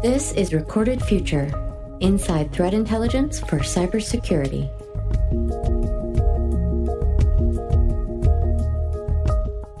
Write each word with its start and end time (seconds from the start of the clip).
This 0.00 0.30
is 0.34 0.54
Recorded 0.54 1.02
Future 1.02 1.50
Inside 1.98 2.52
Threat 2.52 2.72
Intelligence 2.72 3.40
for 3.40 3.58
Cybersecurity. 3.58 4.70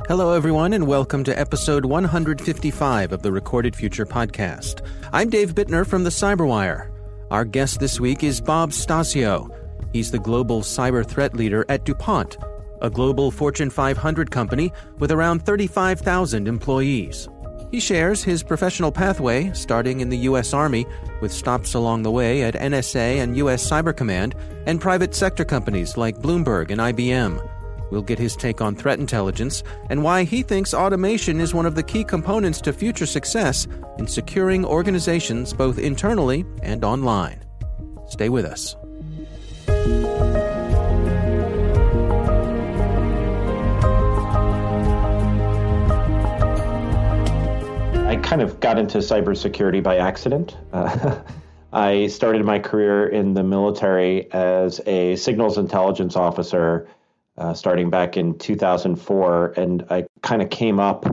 Hello, 0.08 0.32
everyone, 0.32 0.72
and 0.72 0.88
welcome 0.88 1.22
to 1.22 1.38
episode 1.38 1.84
155 1.84 3.12
of 3.12 3.22
the 3.22 3.30
Recorded 3.30 3.76
Future 3.76 4.04
podcast. 4.04 4.84
I'm 5.12 5.30
Dave 5.30 5.54
Bittner 5.54 5.86
from 5.86 6.02
the 6.02 6.10
Cyberwire. 6.10 6.90
Our 7.30 7.44
guest 7.44 7.78
this 7.78 8.00
week 8.00 8.24
is 8.24 8.40
Bob 8.40 8.72
Stasio. 8.72 9.48
He's 9.92 10.10
the 10.10 10.18
global 10.18 10.62
cyber 10.62 11.06
threat 11.06 11.36
leader 11.36 11.64
at 11.68 11.84
DuPont, 11.84 12.38
a 12.82 12.90
global 12.90 13.30
Fortune 13.30 13.70
500 13.70 14.32
company 14.32 14.72
with 14.98 15.12
around 15.12 15.46
35,000 15.46 16.48
employees. 16.48 17.28
He 17.70 17.80
shares 17.80 18.24
his 18.24 18.42
professional 18.42 18.90
pathway, 18.90 19.52
starting 19.52 20.00
in 20.00 20.08
the 20.08 20.18
U.S. 20.18 20.54
Army, 20.54 20.86
with 21.20 21.32
stops 21.32 21.74
along 21.74 22.02
the 22.02 22.10
way 22.10 22.42
at 22.42 22.54
NSA 22.54 23.16
and 23.22 23.36
U.S. 23.36 23.68
Cyber 23.68 23.94
Command, 23.94 24.34
and 24.66 24.80
private 24.80 25.14
sector 25.14 25.44
companies 25.44 25.96
like 25.96 26.18
Bloomberg 26.18 26.70
and 26.70 26.80
IBM. 26.80 27.46
We'll 27.90 28.02
get 28.02 28.18
his 28.18 28.36
take 28.36 28.60
on 28.60 28.74
threat 28.74 28.98
intelligence 28.98 29.62
and 29.88 30.02
why 30.02 30.24
he 30.24 30.42
thinks 30.42 30.74
automation 30.74 31.40
is 31.40 31.54
one 31.54 31.66
of 31.66 31.74
the 31.74 31.82
key 31.82 32.04
components 32.04 32.60
to 32.62 32.72
future 32.72 33.06
success 33.06 33.66
in 33.98 34.06
securing 34.06 34.64
organizations 34.64 35.52
both 35.52 35.78
internally 35.78 36.44
and 36.62 36.84
online. 36.84 37.42
Stay 38.08 38.28
with 38.28 38.44
us. 38.44 38.76
Kind 48.28 48.42
of 48.42 48.60
got 48.60 48.78
into 48.78 48.98
cybersecurity 48.98 49.82
by 49.82 49.96
accident. 49.96 50.54
Uh, 50.74 51.18
I 51.72 52.08
started 52.08 52.44
my 52.44 52.58
career 52.58 53.08
in 53.08 53.32
the 53.32 53.42
military 53.42 54.30
as 54.32 54.82
a 54.84 55.16
signals 55.16 55.56
intelligence 55.56 56.14
officer 56.14 56.86
uh, 57.38 57.54
starting 57.54 57.88
back 57.88 58.18
in 58.18 58.36
2004. 58.38 59.54
And 59.56 59.82
I 59.88 60.06
kind 60.20 60.42
of 60.42 60.50
came 60.50 60.78
up 60.78 61.06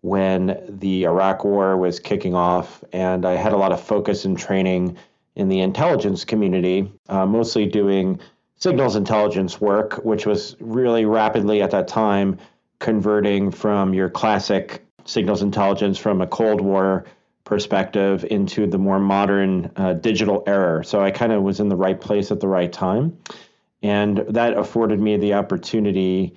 when 0.00 0.58
the 0.66 1.04
Iraq 1.04 1.44
War 1.44 1.76
was 1.76 2.00
kicking 2.00 2.34
off, 2.34 2.82
and 2.94 3.26
I 3.26 3.32
had 3.32 3.52
a 3.52 3.58
lot 3.58 3.72
of 3.72 3.82
focus 3.82 4.24
and 4.24 4.38
training 4.38 4.96
in 5.36 5.50
the 5.50 5.60
intelligence 5.60 6.24
community, 6.24 6.90
uh, 7.10 7.26
mostly 7.26 7.66
doing 7.66 8.18
signals 8.56 8.96
intelligence 8.96 9.60
work, 9.60 10.02
which 10.02 10.24
was 10.24 10.56
really 10.60 11.04
rapidly 11.04 11.60
at 11.60 11.72
that 11.72 11.88
time 11.88 12.38
converting 12.78 13.50
from 13.50 13.92
your 13.92 14.08
classic 14.08 14.84
signals 15.04 15.42
intelligence 15.42 15.98
from 15.98 16.20
a 16.20 16.26
Cold 16.26 16.60
War 16.60 17.04
perspective 17.44 18.24
into 18.30 18.66
the 18.66 18.78
more 18.78 18.98
modern 18.98 19.70
uh, 19.76 19.92
digital 19.94 20.42
era. 20.46 20.84
So 20.84 21.02
I 21.02 21.10
kind 21.10 21.32
of 21.32 21.42
was 21.42 21.60
in 21.60 21.68
the 21.68 21.76
right 21.76 22.00
place 22.00 22.30
at 22.30 22.40
the 22.40 22.48
right 22.48 22.72
time. 22.72 23.18
And 23.82 24.18
that 24.28 24.56
afforded 24.56 24.98
me 24.98 25.18
the 25.18 25.34
opportunity 25.34 26.34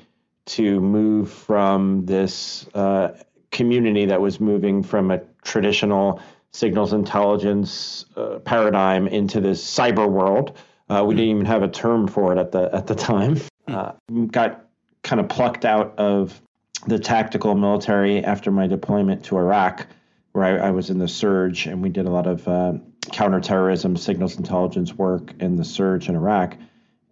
to 0.48 0.82
move 0.82 1.32
from 1.32 2.06
this 2.06 2.68
uh, 2.74 3.18
community 3.52 4.06
that 4.06 4.20
was 4.20 4.40
moving 4.40 4.84
from 4.84 5.12
a 5.12 5.22
traditional 5.44 6.22
signals 6.52 6.92
intelligence 6.92 8.06
uh, 8.16 8.40
paradigm 8.40 9.08
into 9.08 9.40
this 9.40 9.64
cyber 9.64 10.10
world. 10.10 10.58
Uh, 10.90 11.04
we 11.06 11.16
didn't 11.16 11.30
even 11.30 11.46
have 11.46 11.64
a 11.64 11.68
term 11.68 12.08
for 12.08 12.34
it 12.34 12.40
at 12.40 12.52
the 12.52 12.70
at 12.74 12.88
the 12.88 12.96
time. 12.96 13.40
Uh, 13.68 13.92
got 14.28 14.66
kind 15.04 15.20
of 15.20 15.28
plucked 15.28 15.66
out 15.66 16.00
of 16.00 16.42
the 16.86 17.00
tactical 17.00 17.56
military 17.56 18.24
after 18.24 18.52
my 18.52 18.68
deployment 18.68 19.26
to 19.26 19.38
Iraq, 19.38 19.88
where 20.34 20.46
I, 20.46 20.68
I 20.68 20.72
was 20.72 20.90
in 20.90 21.00
the 21.00 21.08
surge, 21.08 21.66
and 21.66 21.82
we 21.82 21.90
did 21.90 22.06
a 22.06 22.12
lot 22.12 22.28
of 22.28 22.48
uh, 22.48 22.74
counterterrorism, 23.12 23.98
signals 23.98 24.38
intelligence 24.38 24.94
work 24.94 25.34
in 25.40 25.56
the 25.56 25.66
surge 25.66 26.10
in 26.10 26.16
Iraq. 26.16 26.56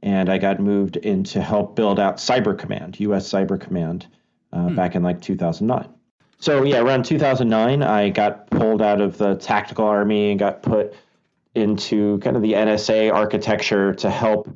And 0.04 0.30
I 0.30 0.38
got 0.38 0.60
moved 0.60 0.98
in 0.98 1.24
to 1.26 1.42
help 1.42 1.76
build 1.76 2.00
out 2.00 2.18
Cyber 2.18 2.58
Command, 2.58 3.00
U.S. 3.00 3.28
Cyber 3.28 3.60
Command, 3.60 4.06
uh, 4.54 4.68
hmm. 4.68 4.76
back 4.76 4.96
in 4.96 5.02
like 5.02 5.22
2009. 5.22 5.90
So 6.40 6.64
yeah, 6.64 6.80
around 6.80 7.06
2009, 7.06 7.82
I 7.82 8.10
got 8.10 8.50
pulled 8.52 8.82
out 8.82 9.02
of 9.02 9.18
the 9.18 9.36
tactical 9.36 9.86
army 9.86 10.32
and 10.32 10.40
got 10.40 10.62
put 10.62 10.94
into 11.56 12.20
kind 12.20 12.36
of 12.36 12.42
the 12.42 12.54
NSA 12.54 13.12
architecture 13.12 13.94
to 13.96 14.10
help 14.10 14.50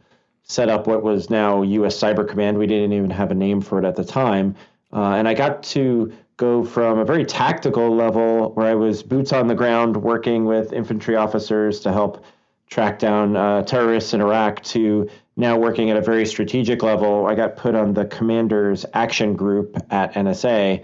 set 0.44 0.70
up 0.70 0.88
what 0.88 1.04
was 1.04 1.30
now 1.30 1.62
U.S. 1.62 1.98
Cyber 1.98 2.28
Command. 2.28 2.58
We 2.58 2.68
didn't 2.68 2.94
even 2.94 3.10
have 3.10 3.32
a 3.32 3.36
name 3.36 3.62
for 3.62 3.80
it 3.80 3.86
at 3.86 3.96
the 3.96 4.04
time, 4.04 4.56
uh, 4.94 5.14
and 5.14 5.28
I 5.28 5.34
got 5.34 5.64
to 5.64 6.12
go 6.38 6.64
from 6.64 7.00
a 7.00 7.06
very 7.06 7.26
tactical 7.26 7.96
level 7.96 8.54
where 8.54 8.68
I 8.68 8.74
was 8.74 9.04
boots 9.04 9.34
on 9.34 9.48
the 9.48 9.56
ground 9.56 9.98
working 9.98 10.46
with 10.46 10.72
infantry 10.72 11.16
officers 11.16 11.82
to 11.82 11.92
help 11.92 12.24
track 12.70 13.00
down 13.00 13.36
uh, 13.36 13.64
terrorists 13.64 14.14
in 14.14 14.22
Iraq 14.22 14.64
to 14.64 15.10
now 15.36 15.58
working 15.58 15.90
at 15.90 15.98
a 15.98 16.02
very 16.02 16.26
strategic 16.26 16.84
level. 16.84 17.26
I 17.26 17.36
got 17.36 17.56
put 17.58 17.76
on 17.76 17.94
the 17.94 18.06
commander's 18.06 18.86
action 18.94 19.36
group 19.36 19.78
at 19.90 20.14
NSA, 20.14 20.84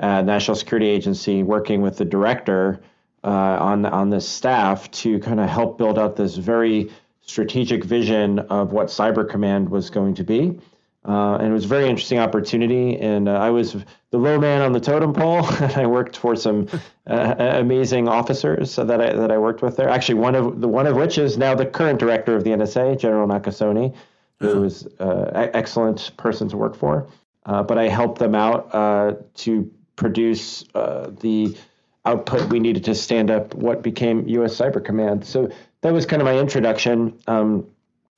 uh, 0.00 0.22
National 0.22 0.54
Security 0.56 0.88
Agency, 0.88 1.42
working 1.42 1.82
with 1.82 1.98
the 1.98 2.04
director 2.04 2.80
uh, 3.22 3.28
on 3.28 3.86
on 3.86 4.10
this 4.10 4.28
staff 4.28 4.90
to 4.92 5.18
kind 5.18 5.40
of 5.40 5.48
help 5.48 5.78
build 5.78 5.98
out 5.98 6.16
this 6.16 6.36
very 6.36 6.90
strategic 7.22 7.84
vision 7.84 8.38
of 8.38 8.72
what 8.72 8.86
Cyber 8.86 9.28
Command 9.28 9.68
was 9.68 9.90
going 9.90 10.14
to 10.14 10.24
be. 10.24 10.58
Uh, 11.06 11.36
and 11.36 11.48
it 11.48 11.52
was 11.52 11.64
a 11.64 11.68
very 11.68 11.88
interesting 11.88 12.18
opportunity. 12.18 12.98
And 12.98 13.28
uh, 13.28 13.34
I 13.34 13.50
was 13.50 13.76
the 14.10 14.18
low 14.18 14.38
man 14.38 14.62
on 14.62 14.72
the 14.72 14.80
totem 14.80 15.12
pole, 15.12 15.46
and 15.60 15.72
I 15.74 15.86
worked 15.86 16.16
for 16.16 16.34
some 16.34 16.68
uh, 17.06 17.34
amazing 17.38 18.08
officers 18.08 18.76
that 18.76 19.00
I 19.00 19.12
that 19.12 19.30
I 19.30 19.38
worked 19.38 19.62
with 19.62 19.76
there. 19.76 19.88
Actually, 19.88 20.16
one 20.16 20.34
of 20.34 20.60
the 20.60 20.68
one 20.68 20.86
of 20.86 20.96
which 20.96 21.18
is 21.18 21.38
now 21.38 21.54
the 21.54 21.66
current 21.66 21.98
director 21.98 22.34
of 22.34 22.44
the 22.44 22.50
NSA, 22.50 22.98
General 22.98 23.28
Nakasone, 23.28 23.94
who 24.40 24.50
uh-huh. 24.50 24.60
was 24.60 24.86
an 24.98 25.08
uh, 25.08 25.50
excellent 25.54 26.10
person 26.16 26.48
to 26.48 26.56
work 26.56 26.74
for. 26.74 27.06
Uh, 27.44 27.62
but 27.62 27.78
I 27.78 27.88
helped 27.88 28.18
them 28.18 28.34
out 28.34 28.74
uh, 28.74 29.14
to 29.34 29.70
produce 29.94 30.64
the 30.74 31.56
output 32.04 32.50
we 32.50 32.60
needed 32.60 32.84
to 32.84 32.94
stand 32.94 33.30
up 33.30 33.54
what 33.54 33.82
became 33.82 34.26
U.S. 34.28 34.56
Cyber 34.56 34.84
Command. 34.84 35.24
So 35.24 35.50
that 35.82 35.92
was 35.92 36.06
kind 36.06 36.20
of 36.20 36.26
my 36.26 36.38
introduction. 36.38 37.18
Um, 37.26 37.66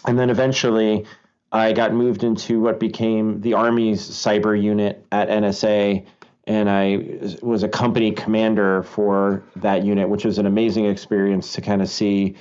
and 0.06 0.18
then 0.18 0.30
eventually 0.30 1.06
I 1.50 1.72
got 1.72 1.94
moved 1.94 2.24
into 2.24 2.60
what 2.60 2.78
became 2.78 3.40
the 3.40 3.54
Army's 3.54 4.06
cyber 4.06 4.60
unit 4.60 5.04
at 5.12 5.28
NSA, 5.28 6.04
and 6.46 6.68
I 6.68 7.36
was 7.42 7.62
a 7.62 7.68
company 7.68 8.12
commander 8.12 8.82
for 8.82 9.42
that 9.56 9.84
unit, 9.84 10.08
which 10.08 10.24
was 10.24 10.38
an 10.38 10.46
amazing 10.46 10.86
experience 10.86 11.52
to 11.54 11.60
kind 11.60 11.80
of 11.80 11.88
see 11.88 12.36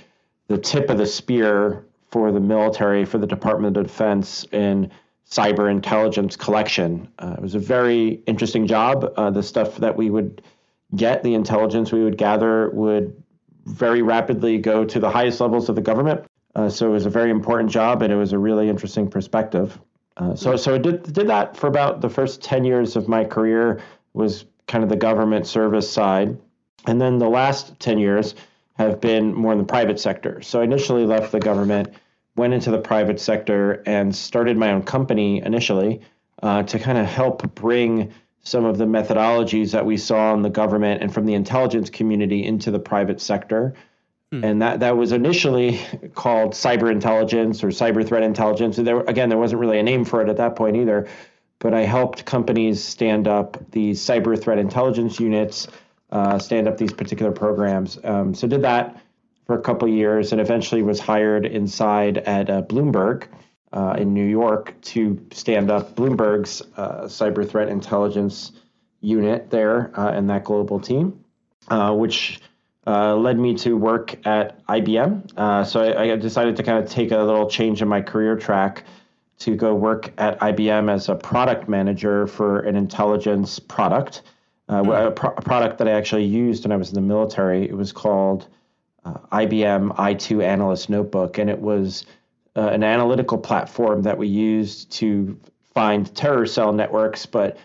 the 0.48 0.58
tip 0.58 0.90
of 0.90 0.98
the 0.98 1.06
spear 1.06 1.86
for 2.12 2.32
the 2.32 2.40
military, 2.40 3.06
for 3.06 3.18
the 3.18 3.28
Department 3.28 3.78
of 3.78 3.84
Defense, 3.84 4.46
in 4.52 4.92
cyber 5.30 5.70
intelligence 5.70 6.36
collection. 6.36 7.08
Uh, 7.20 7.36
it 7.38 7.42
was 7.42 7.56
a 7.56 7.60
very 7.60 8.22
interesting 8.28 8.66
job. 8.66 9.14
Uh, 9.18 9.30
the 9.30 9.44
stuff 9.44 9.78
that 9.78 9.96
we 9.96 10.10
would 10.10 10.42
get, 10.96 11.24
the 11.24 11.34
intelligence 11.34 11.92
we 11.92 12.04
would 12.04 12.18
gather, 12.18 12.70
would 12.72 13.22
very 13.66 14.02
rapidly 14.02 14.58
go 14.58 14.86
to 14.86 15.00
the 15.00 15.10
highest 15.10 15.42
levels 15.42 15.68
of 15.68 15.76
the 15.76 15.82
government 15.82 16.26
uh, 16.58 16.68
so 16.68 16.88
it 16.88 16.92
was 16.92 17.06
a 17.06 17.10
very 17.10 17.30
important 17.30 17.70
job, 17.70 18.02
and 18.02 18.12
it 18.12 18.16
was 18.16 18.34
a 18.34 18.40
really 18.40 18.68
interesting 18.68 19.08
perspective. 19.08 19.80
Uh, 20.18 20.36
so 20.36 20.56
so 20.56 20.74
I 20.74 20.80
did 20.80 21.14
did 21.14 21.28
that 21.28 21.56
for 21.56 21.68
about 21.68 22.02
the 22.02 22.10
first 22.10 22.42
ten 22.42 22.66
years 22.66 22.96
of 22.96 23.08
my 23.08 23.24
career 23.24 23.80
was 24.14 24.46
kind 24.66 24.84
of 24.84 24.90
the 24.90 24.96
government 24.96 25.46
service 25.46 25.90
side, 25.90 26.36
and 26.88 27.00
then 27.00 27.20
the 27.20 27.30
last 27.30 27.80
ten 27.80 28.00
years 28.00 28.34
have 28.74 29.00
been 29.00 29.34
more 29.34 29.52
in 29.52 29.60
the 29.60 29.64
private 29.64 30.00
sector. 30.00 30.42
So 30.42 30.60
I 30.60 30.64
initially 30.64 31.06
left 31.06 31.32
the 31.32 31.40
government, 31.40 31.94
went 32.36 32.54
into 32.54 32.72
the 32.72 32.80
private 32.80 33.20
sector, 33.20 33.84
and 33.86 34.16
started 34.16 34.58
my 34.58 34.72
own 34.72 34.82
company 34.82 35.44
initially 35.44 36.02
uh, 36.42 36.64
to 36.64 36.80
kind 36.80 36.98
of 36.98 37.06
help 37.06 37.54
bring 37.54 38.12
some 38.44 38.66
of 38.66 38.78
the 38.78 38.86
methodologies 38.86 39.72
that 39.72 39.86
we 39.86 39.98
saw 39.98 40.34
in 40.34 40.42
the 40.42 40.50
government 40.50 41.04
and 41.04 41.14
from 41.14 41.26
the 41.26 41.34
intelligence 41.36 41.92
community 41.92 42.44
into 42.44 42.72
the 42.72 42.80
private 42.80 43.22
sector. 43.22 43.74
Hmm. 44.32 44.44
And 44.44 44.62
that, 44.62 44.82
that 44.82 44.98
was 44.98 45.12
initially 45.12 45.80
called 46.14 46.54
cyber 46.54 46.92
intelligence 46.92 47.64
or 47.64 47.68
cyber 47.68 48.06
threat 48.06 48.24
intelligence. 48.24 48.76
There, 48.76 49.00
again, 49.02 49.30
there 49.30 49.38
wasn't 49.38 49.62
really 49.62 49.80
a 49.80 49.84
name 49.84 50.04
for 50.04 50.22
it 50.22 50.30
at 50.30 50.38
that 50.38 50.56
point 50.56 50.76
either. 50.76 51.08
But 51.60 51.74
I 51.74 51.82
helped 51.82 52.26
companies 52.26 52.84
stand 52.84 53.28
up 53.28 53.58
these 53.72 54.00
cyber 54.00 54.40
threat 54.40 54.60
intelligence 54.60 55.20
units, 55.20 55.68
uh, 56.12 56.38
stand 56.38 56.68
up 56.68 56.78
these 56.78 56.94
particular 56.94 57.32
programs. 57.32 57.98
Um, 58.04 58.36
so 58.36 58.48
did 58.48 58.62
that 58.62 59.02
for 59.48 59.58
a 59.58 59.62
couple 59.62 59.88
years, 59.88 60.34
and 60.34 60.42
eventually 60.42 60.84
was 60.84 61.00
hired 61.00 61.46
inside 61.46 62.20
at 62.20 62.50
uh, 62.50 62.62
Bloomberg 62.64 63.28
uh, 63.72 63.96
in 63.98 64.14
New 64.14 64.26
York 64.26 64.76
to 64.82 65.26
stand 65.32 65.72
up 65.72 65.96
Bloomberg's 65.96 66.62
uh, 66.76 67.04
cyber 67.06 67.50
threat 67.50 67.70
intelligence 67.70 68.52
unit 69.02 69.50
there 69.50 69.98
uh, 70.00 70.12
in 70.12 70.28
that 70.28 70.44
global 70.44 70.80
team, 70.80 71.24
uh, 71.70 71.94
which 71.94 72.40
uh, 72.88 73.16
led 73.16 73.38
me 73.38 73.54
to 73.54 73.76
work 73.76 74.16
at 74.26 74.66
IBM. 74.68 75.38
Uh, 75.38 75.64
so 75.66 75.82
I, 75.82 76.14
I, 76.14 76.16
decided 76.16 76.56
to 76.56 76.64
kind 76.64 76.82
of 76.82 76.90
take 76.90 77.12
a 77.12 77.18
little 77.18 77.50
change 77.50 77.82
in 77.82 77.88
my 77.90 78.02
career 78.02 78.38
track 78.38 78.86
to 79.40 79.56
go 79.56 79.76
work 79.76 80.14
at 80.18 80.40
IBM 80.40 80.90
as 80.90 81.10
a 81.10 81.16
product 81.16 81.68
manager 81.68 82.28
for 82.28 82.62
an 82.62 82.78
intelligence 82.78 83.60
product. 83.60 84.22
uh, 84.70 84.84
a, 84.84 85.12
pro- 85.12 85.34
a, 85.36 85.42
product 85.42 85.78
that 85.80 85.88
I 85.90 85.92
actually 85.92 86.24
used 86.24 86.64
when 86.64 86.72
I 86.72 86.78
was 86.78 86.88
in 86.88 86.96
the 86.96 87.02
military. 87.02 87.68
It 87.68 87.76
was 87.76 87.92
called 87.92 88.48
uh, 89.04 89.16
IBM 89.34 89.94
i2 89.98 90.42
Analyst 90.42 90.90
Notebook, 90.90 91.38
and 91.38 91.50
it 91.50 91.60
was 91.60 92.06
uh, 92.56 92.70
an 92.70 92.84
analytical 92.84 93.38
platform 93.38 94.02
that 94.04 94.18
we 94.18 94.28
used 94.28 94.92
to 94.94 95.38
find 95.74 96.14
terror 96.16 96.46
cell 96.46 96.72
networks, 96.72 97.26
but 97.26 97.58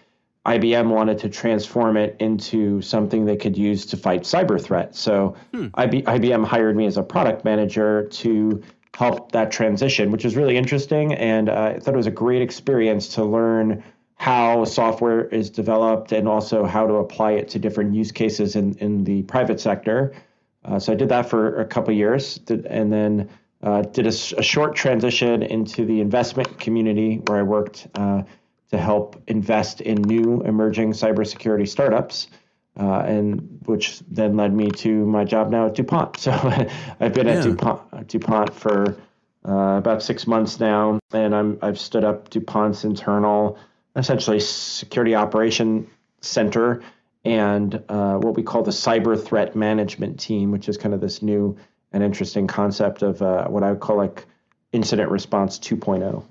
IBM 0.46 0.88
wanted 0.88 1.18
to 1.18 1.28
transform 1.28 1.96
it 1.96 2.16
into 2.18 2.82
something 2.82 3.24
they 3.24 3.36
could 3.36 3.56
use 3.56 3.86
to 3.86 3.96
fight 3.96 4.22
cyber 4.22 4.60
threats. 4.60 4.98
So 4.98 5.36
hmm. 5.52 5.66
IBM 5.66 6.44
hired 6.44 6.76
me 6.76 6.86
as 6.86 6.96
a 6.96 7.02
product 7.02 7.44
manager 7.44 8.08
to 8.08 8.62
help 8.94 9.32
that 9.32 9.50
transition, 9.52 10.10
which 10.10 10.24
was 10.24 10.36
really 10.36 10.56
interesting. 10.56 11.14
And 11.14 11.48
uh, 11.48 11.74
I 11.76 11.78
thought 11.78 11.94
it 11.94 11.96
was 11.96 12.06
a 12.06 12.10
great 12.10 12.42
experience 12.42 13.08
to 13.14 13.24
learn 13.24 13.82
how 14.16 14.64
software 14.64 15.26
is 15.26 15.50
developed 15.50 16.12
and 16.12 16.28
also 16.28 16.64
how 16.64 16.86
to 16.86 16.94
apply 16.94 17.32
it 17.32 17.48
to 17.48 17.58
different 17.58 17.94
use 17.94 18.12
cases 18.12 18.54
in, 18.54 18.74
in 18.78 19.04
the 19.04 19.22
private 19.22 19.60
sector. 19.60 20.12
Uh, 20.64 20.78
so 20.78 20.92
I 20.92 20.96
did 20.96 21.08
that 21.08 21.28
for 21.28 21.60
a 21.60 21.64
couple 21.64 21.92
years 21.94 22.38
and 22.48 22.92
then 22.92 23.28
uh, 23.62 23.82
did 23.82 24.06
a, 24.06 24.10
a, 24.38 24.42
short 24.42 24.74
transition 24.74 25.42
into 25.42 25.84
the 25.84 26.00
investment 26.00 26.58
community 26.58 27.16
where 27.26 27.38
I 27.38 27.42
worked 27.42 27.88
uh, 27.94 28.22
to 28.72 28.78
help 28.78 29.22
invest 29.26 29.80
in 29.80 30.02
new 30.02 30.42
emerging 30.42 30.92
cybersecurity 30.92 31.68
startups. 31.68 32.26
Uh, 32.74 33.00
and 33.00 33.60
which 33.66 34.00
then 34.10 34.34
led 34.34 34.50
me 34.50 34.70
to 34.70 35.04
my 35.04 35.24
job 35.24 35.50
now 35.50 35.66
at 35.66 35.74
DuPont. 35.74 36.16
So 36.18 36.32
I've 36.32 37.12
been 37.12 37.26
yeah. 37.26 37.34
at 37.34 37.42
DuPont, 37.42 38.08
DuPont 38.08 38.54
for 38.54 38.96
uh, 39.46 39.76
about 39.76 40.02
six 40.02 40.26
months 40.26 40.58
now, 40.58 40.98
and 41.12 41.34
I'm 41.34 41.58
I've 41.60 41.78
stood 41.78 42.02
up 42.02 42.30
DuPont's 42.30 42.84
internal, 42.84 43.58
essentially 43.94 44.40
security 44.40 45.14
operation 45.14 45.86
center, 46.22 46.82
and 47.26 47.82
uh, 47.90 48.16
what 48.16 48.36
we 48.36 48.42
call 48.42 48.62
the 48.62 48.70
cyber 48.70 49.22
threat 49.22 49.54
management 49.54 50.18
team, 50.18 50.50
which 50.50 50.66
is 50.66 50.78
kind 50.78 50.94
of 50.94 51.02
this 51.02 51.20
new 51.20 51.58
and 51.92 52.02
interesting 52.02 52.46
concept 52.46 53.02
of 53.02 53.20
uh, 53.20 53.48
what 53.48 53.62
I 53.62 53.70
would 53.70 53.80
call 53.80 53.98
like 53.98 54.24
incident 54.72 55.10
response 55.10 55.58
2.0. 55.58 56.24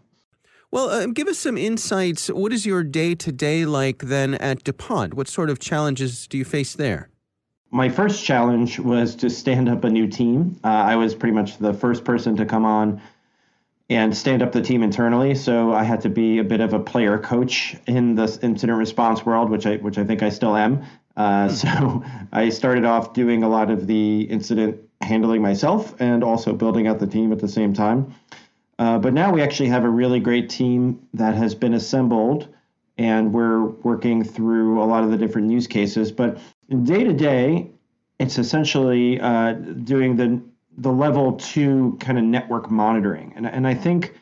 Well, 0.72 0.90
uh, 0.90 1.08
give 1.08 1.28
us 1.28 1.38
some 1.38 1.58
insights. 1.58 2.30
What 2.30 2.54
is 2.54 2.66
your 2.66 2.82
day 2.84 3.14
to 3.16 3.32
day 3.34 3.66
like 3.66 4.04
then 4.04 4.36
at 4.36 4.64
DuPont? 4.64 5.14
What 5.14 5.28
sort 5.28 5.50
of 5.50 5.60
challenges 5.60 6.28
do 6.28 6.38
you 6.38 6.46
face 6.46 6.74
there? 6.76 7.10
My 7.72 7.90
first 7.90 8.24
challenge 8.24 8.80
was 8.80 9.16
to 9.16 9.30
stand 9.30 9.68
up 9.68 9.84
a 9.84 9.90
new 9.90 10.08
team. 10.08 10.58
Uh, 10.64 10.68
I 10.68 10.96
was 10.96 11.14
pretty 11.14 11.34
much 11.36 11.58
the 11.58 11.74
first 11.74 12.06
person 12.06 12.38
to 12.38 12.46
come 12.46 12.64
on 12.64 13.02
and 13.90 14.16
stand 14.16 14.42
up 14.42 14.54
the 14.54 14.62
team 14.62 14.82
internally. 14.82 15.36
So 15.36 15.74
I 15.74 15.84
had 15.84 16.00
to 16.02 16.10
be 16.10 16.38
a 16.38 16.44
bit 16.44 16.62
of 16.62 16.74
a 16.74 16.80
player 16.80 17.18
coach 17.18 17.76
in 17.86 18.16
the 18.16 18.40
incident 18.42 18.80
response 18.80 19.26
world, 19.26 19.50
which 19.50 19.66
I 19.66 19.76
which 19.78 19.98
I 19.98 20.06
think 20.06 20.24
I 20.24 20.30
still 20.30 20.56
am. 20.56 20.86
Uh, 21.18 21.50
hmm. 21.50 21.54
so 21.56 22.04
I 22.32 22.48
started 22.48 22.86
off 22.86 23.12
doing 23.14 23.44
a 23.44 23.50
lot 23.50 23.70
of 23.70 23.88
the 23.88 24.22
incident 24.22 24.80
handling 25.02 25.42
myself 25.42 26.00
and 26.00 26.24
also 26.24 26.54
building 26.54 26.88
out 26.88 27.00
the 27.00 27.08
team 27.08 27.34
at 27.34 27.40
the 27.40 27.50
same 27.50 27.74
time. 27.74 28.16
Uh, 28.81 28.98
but 28.98 29.13
now 29.13 29.31
we 29.31 29.44
actually 29.44 29.69
have 29.69 29.83
a 29.83 29.89
really 29.89 30.19
great 30.19 30.50
team 30.50 31.07
that 31.13 31.36
has 31.36 31.54
been 31.54 31.75
assembled, 31.75 32.48
and 32.98 33.31
we're 33.31 33.66
working 33.66 34.24
through 34.24 34.81
a 34.81 34.86
lot 34.86 35.04
of 35.04 35.12
the 35.12 35.18
different 35.18 35.51
use 35.51 35.68
cases. 35.68 36.12
But 36.12 36.39
day 36.81 37.04
to 37.04 37.13
day, 37.13 37.69
it's 38.18 38.39
essentially 38.39 39.22
uh, 39.22 39.51
doing 39.54 40.16
the 40.16 40.42
the 40.80 40.92
level 40.92 41.33
two 41.33 41.95
kind 42.00 42.18
of 42.18 42.24
network 42.24 42.72
monitoring, 42.72 43.33
and 43.36 43.45
and 43.45 43.68
I 43.68 43.75
think 43.75 44.16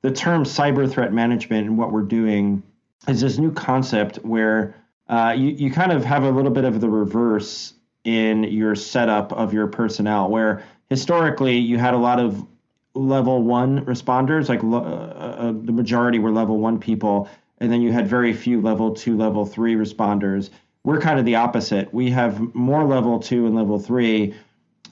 the 0.00 0.10
term 0.10 0.44
cyber 0.44 0.90
threat 0.90 1.12
management 1.12 1.66
and 1.66 1.76
what 1.76 1.92
we're 1.92 2.00
doing 2.00 2.62
is 3.06 3.20
this 3.20 3.36
new 3.36 3.52
concept 3.52 4.16
where 4.24 4.74
uh, 5.10 5.34
you 5.36 5.50
you 5.50 5.70
kind 5.70 5.92
of 5.92 6.06
have 6.06 6.22
a 6.24 6.30
little 6.30 6.50
bit 6.50 6.64
of 6.64 6.80
the 6.80 6.88
reverse 6.88 7.74
in 8.04 8.44
your 8.44 8.76
setup 8.76 9.34
of 9.34 9.52
your 9.52 9.66
personnel, 9.66 10.30
where 10.30 10.64
historically 10.88 11.58
you 11.58 11.76
had 11.76 11.92
a 11.92 11.98
lot 11.98 12.18
of 12.18 12.46
level 12.96 13.42
one 13.42 13.84
responders, 13.84 14.48
like 14.48 14.64
uh, 14.64 14.76
uh, 14.76 15.52
the 15.52 15.72
majority 15.72 16.18
were 16.18 16.30
level 16.30 16.58
one 16.58 16.78
people, 16.78 17.28
and 17.58 17.70
then 17.70 17.82
you 17.82 17.92
had 17.92 18.08
very 18.08 18.32
few 18.32 18.60
level 18.60 18.94
two, 18.94 19.16
level 19.16 19.46
three 19.46 19.74
responders. 19.74 20.50
We're 20.84 21.00
kind 21.00 21.18
of 21.18 21.24
the 21.24 21.36
opposite. 21.36 21.92
We 21.92 22.10
have 22.10 22.54
more 22.54 22.84
level 22.84 23.18
two 23.18 23.46
and 23.46 23.54
level 23.54 23.78
three, 23.78 24.34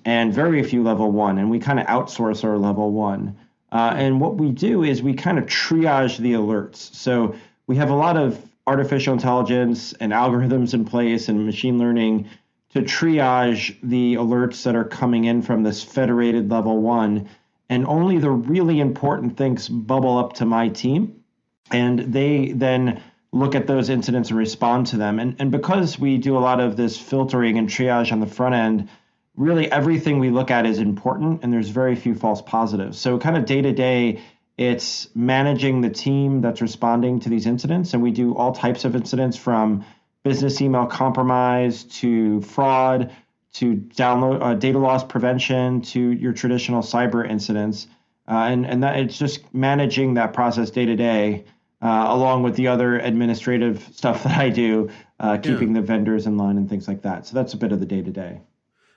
and 0.04 0.32
very 0.32 0.62
few 0.62 0.82
level 0.82 1.10
one, 1.10 1.38
and 1.38 1.50
we 1.50 1.58
kind 1.58 1.80
of 1.80 1.86
outsource 1.86 2.44
our 2.44 2.58
level 2.58 2.92
one. 2.92 3.36
Uh, 3.72 3.94
and 3.96 4.20
what 4.20 4.36
we 4.36 4.50
do 4.50 4.84
is 4.84 5.02
we 5.02 5.14
kind 5.14 5.38
of 5.38 5.46
triage 5.46 6.18
the 6.18 6.34
alerts. 6.34 6.94
So 6.94 7.34
we 7.66 7.76
have 7.76 7.90
a 7.90 7.94
lot 7.94 8.16
of 8.16 8.40
artificial 8.66 9.12
intelligence 9.12 9.92
and 9.94 10.12
algorithms 10.12 10.74
in 10.74 10.84
place 10.84 11.28
and 11.28 11.44
machine 11.44 11.78
learning 11.78 12.28
to 12.70 12.82
triage 12.82 13.76
the 13.82 14.14
alerts 14.14 14.62
that 14.64 14.74
are 14.74 14.84
coming 14.84 15.24
in 15.24 15.42
from 15.42 15.62
this 15.62 15.82
federated 15.82 16.50
level 16.50 16.78
one 16.78 17.28
and 17.68 17.86
only 17.86 18.18
the 18.18 18.30
really 18.30 18.80
important 18.80 19.36
things 19.36 19.68
bubble 19.68 20.18
up 20.18 20.34
to 20.34 20.44
my 20.44 20.68
team 20.68 21.22
and 21.70 21.98
they 21.98 22.52
then 22.52 23.02
look 23.32 23.54
at 23.54 23.66
those 23.66 23.88
incidents 23.88 24.30
and 24.30 24.38
respond 24.38 24.86
to 24.88 24.96
them. 24.96 25.18
And, 25.18 25.36
and 25.38 25.50
because 25.50 25.98
we 25.98 26.18
do 26.18 26.36
a 26.36 26.40
lot 26.40 26.60
of 26.60 26.76
this 26.76 26.96
filtering 26.96 27.58
and 27.58 27.68
triage 27.68 28.12
on 28.12 28.20
the 28.20 28.26
front 28.26 28.54
end 28.54 28.88
really 29.36 29.70
everything 29.72 30.20
we 30.20 30.30
look 30.30 30.50
at 30.50 30.64
is 30.64 30.78
important 30.78 31.42
and 31.42 31.52
there's 31.52 31.68
very 31.68 31.96
few 31.96 32.14
false 32.14 32.40
positives. 32.42 32.98
So 32.98 33.18
kind 33.18 33.36
of 33.36 33.46
day 33.46 33.62
to 33.62 33.72
day 33.72 34.20
it's 34.56 35.08
managing 35.16 35.80
the 35.80 35.90
team 35.90 36.40
that's 36.40 36.60
responding 36.60 37.18
to 37.20 37.28
these 37.28 37.46
incidents 37.46 37.92
and 37.92 38.02
we 38.02 38.12
do 38.12 38.36
all 38.36 38.52
types 38.52 38.84
of 38.84 38.94
incidents 38.94 39.36
from 39.36 39.84
business 40.22 40.60
email 40.60 40.86
compromise 40.86 41.84
to 41.84 42.40
fraud 42.42 43.10
to 43.54 43.76
download 43.76 44.42
uh, 44.42 44.54
data 44.54 44.78
loss 44.78 45.04
prevention 45.04 45.80
to 45.80 46.00
your 46.12 46.32
traditional 46.32 46.82
cyber 46.82 47.28
incidents. 47.28 47.86
Uh, 48.26 48.48
and 48.48 48.66
and 48.66 48.82
that 48.82 48.98
it's 48.98 49.18
just 49.18 49.52
managing 49.54 50.14
that 50.14 50.32
process 50.32 50.70
day 50.70 50.86
to 50.86 50.96
day, 50.96 51.44
uh, 51.82 52.06
along 52.08 52.42
with 52.42 52.56
the 52.56 52.66
other 52.66 52.98
administrative 52.98 53.86
stuff 53.92 54.22
that 54.22 54.38
I 54.38 54.48
do, 54.48 54.90
uh, 55.20 55.38
keeping 55.38 55.72
the 55.74 55.82
vendors 55.82 56.26
in 56.26 56.36
line 56.36 56.56
and 56.56 56.68
things 56.68 56.88
like 56.88 57.02
that. 57.02 57.26
So 57.26 57.34
that's 57.34 57.52
a 57.52 57.56
bit 57.56 57.70
of 57.72 57.80
the 57.80 57.86
day 57.86 58.02
to 58.02 58.10
day. 58.10 58.40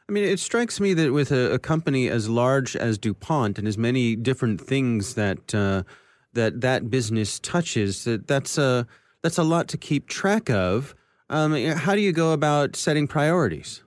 I 0.10 0.14
mean, 0.14 0.24
it 0.24 0.40
strikes 0.40 0.80
me 0.80 0.94
that 0.94 1.12
with 1.12 1.32
a, 1.34 1.54
a, 1.54 1.60
company 1.60 2.08
as 2.08 2.30
large 2.30 2.78
as 2.78 2.98
DuPont 2.98 3.60
and 3.60 3.68
as 3.68 3.78
many 3.78 4.16
different 4.16 4.62
things 4.62 5.16
that 5.16 5.54
uh, 5.54 5.84
that 6.32 6.62
that 6.62 6.90
business 6.90 7.40
touches, 7.40 8.06
that 8.06 8.28
that's 8.28 8.58
a 8.58 8.88
that's 9.22 9.38
a 9.38 9.44
lot 9.44 9.68
to 9.70 9.78
keep 9.78 10.08
track 10.08 10.50
of. 10.50 10.96
Um, 11.30 11.54
how 11.54 11.94
do 11.94 12.00
you 12.00 12.14
go 12.14 12.32
about 12.32 12.78
setting 12.78 13.06
priorities? 13.06 13.84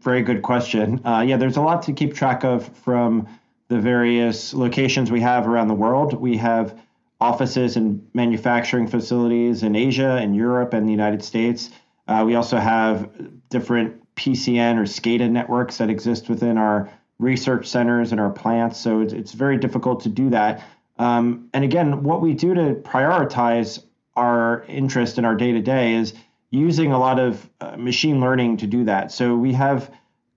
Very 0.00 0.22
good 0.22 0.42
question. 0.42 1.04
Uh, 1.04 1.20
yeah, 1.20 1.36
there's 1.36 1.56
a 1.56 1.60
lot 1.60 1.82
to 1.82 1.92
keep 1.92 2.14
track 2.14 2.44
of 2.44 2.66
from 2.78 3.28
the 3.68 3.78
various 3.78 4.54
locations 4.54 5.10
we 5.10 5.20
have 5.20 5.46
around 5.46 5.68
the 5.68 5.74
world. 5.74 6.14
We 6.14 6.36
have 6.38 6.78
offices 7.20 7.76
and 7.76 8.06
manufacturing 8.14 8.86
facilities 8.86 9.62
in 9.62 9.76
Asia 9.76 10.16
and 10.20 10.34
Europe 10.34 10.72
and 10.72 10.88
the 10.88 10.90
United 10.90 11.22
States. 11.22 11.70
Uh, 12.08 12.24
we 12.26 12.34
also 12.34 12.56
have 12.56 13.10
different 13.50 14.02
PCN 14.16 14.76
or 14.76 14.84
SCADA 14.84 15.30
networks 15.30 15.78
that 15.78 15.90
exist 15.90 16.28
within 16.28 16.56
our 16.56 16.90
research 17.18 17.66
centers 17.66 18.10
and 18.10 18.20
our 18.20 18.30
plants. 18.30 18.80
So 18.80 19.00
it's, 19.00 19.12
it's 19.12 19.32
very 19.32 19.58
difficult 19.58 20.02
to 20.02 20.08
do 20.08 20.30
that. 20.30 20.64
Um, 20.98 21.48
and 21.52 21.62
again, 21.62 22.02
what 22.02 22.22
we 22.22 22.34
do 22.34 22.54
to 22.54 22.74
prioritize 22.74 23.84
our 24.16 24.64
interest 24.64 25.18
in 25.18 25.24
our 25.24 25.34
day 25.34 25.52
to 25.52 25.60
day 25.60 25.94
is 25.94 26.14
using 26.50 26.92
a 26.92 26.98
lot 26.98 27.18
of 27.18 27.48
uh, 27.60 27.76
machine 27.76 28.20
learning 28.20 28.58
to 28.58 28.66
do 28.66 28.84
that. 28.84 29.12
So 29.12 29.36
we 29.36 29.52
have 29.52 29.90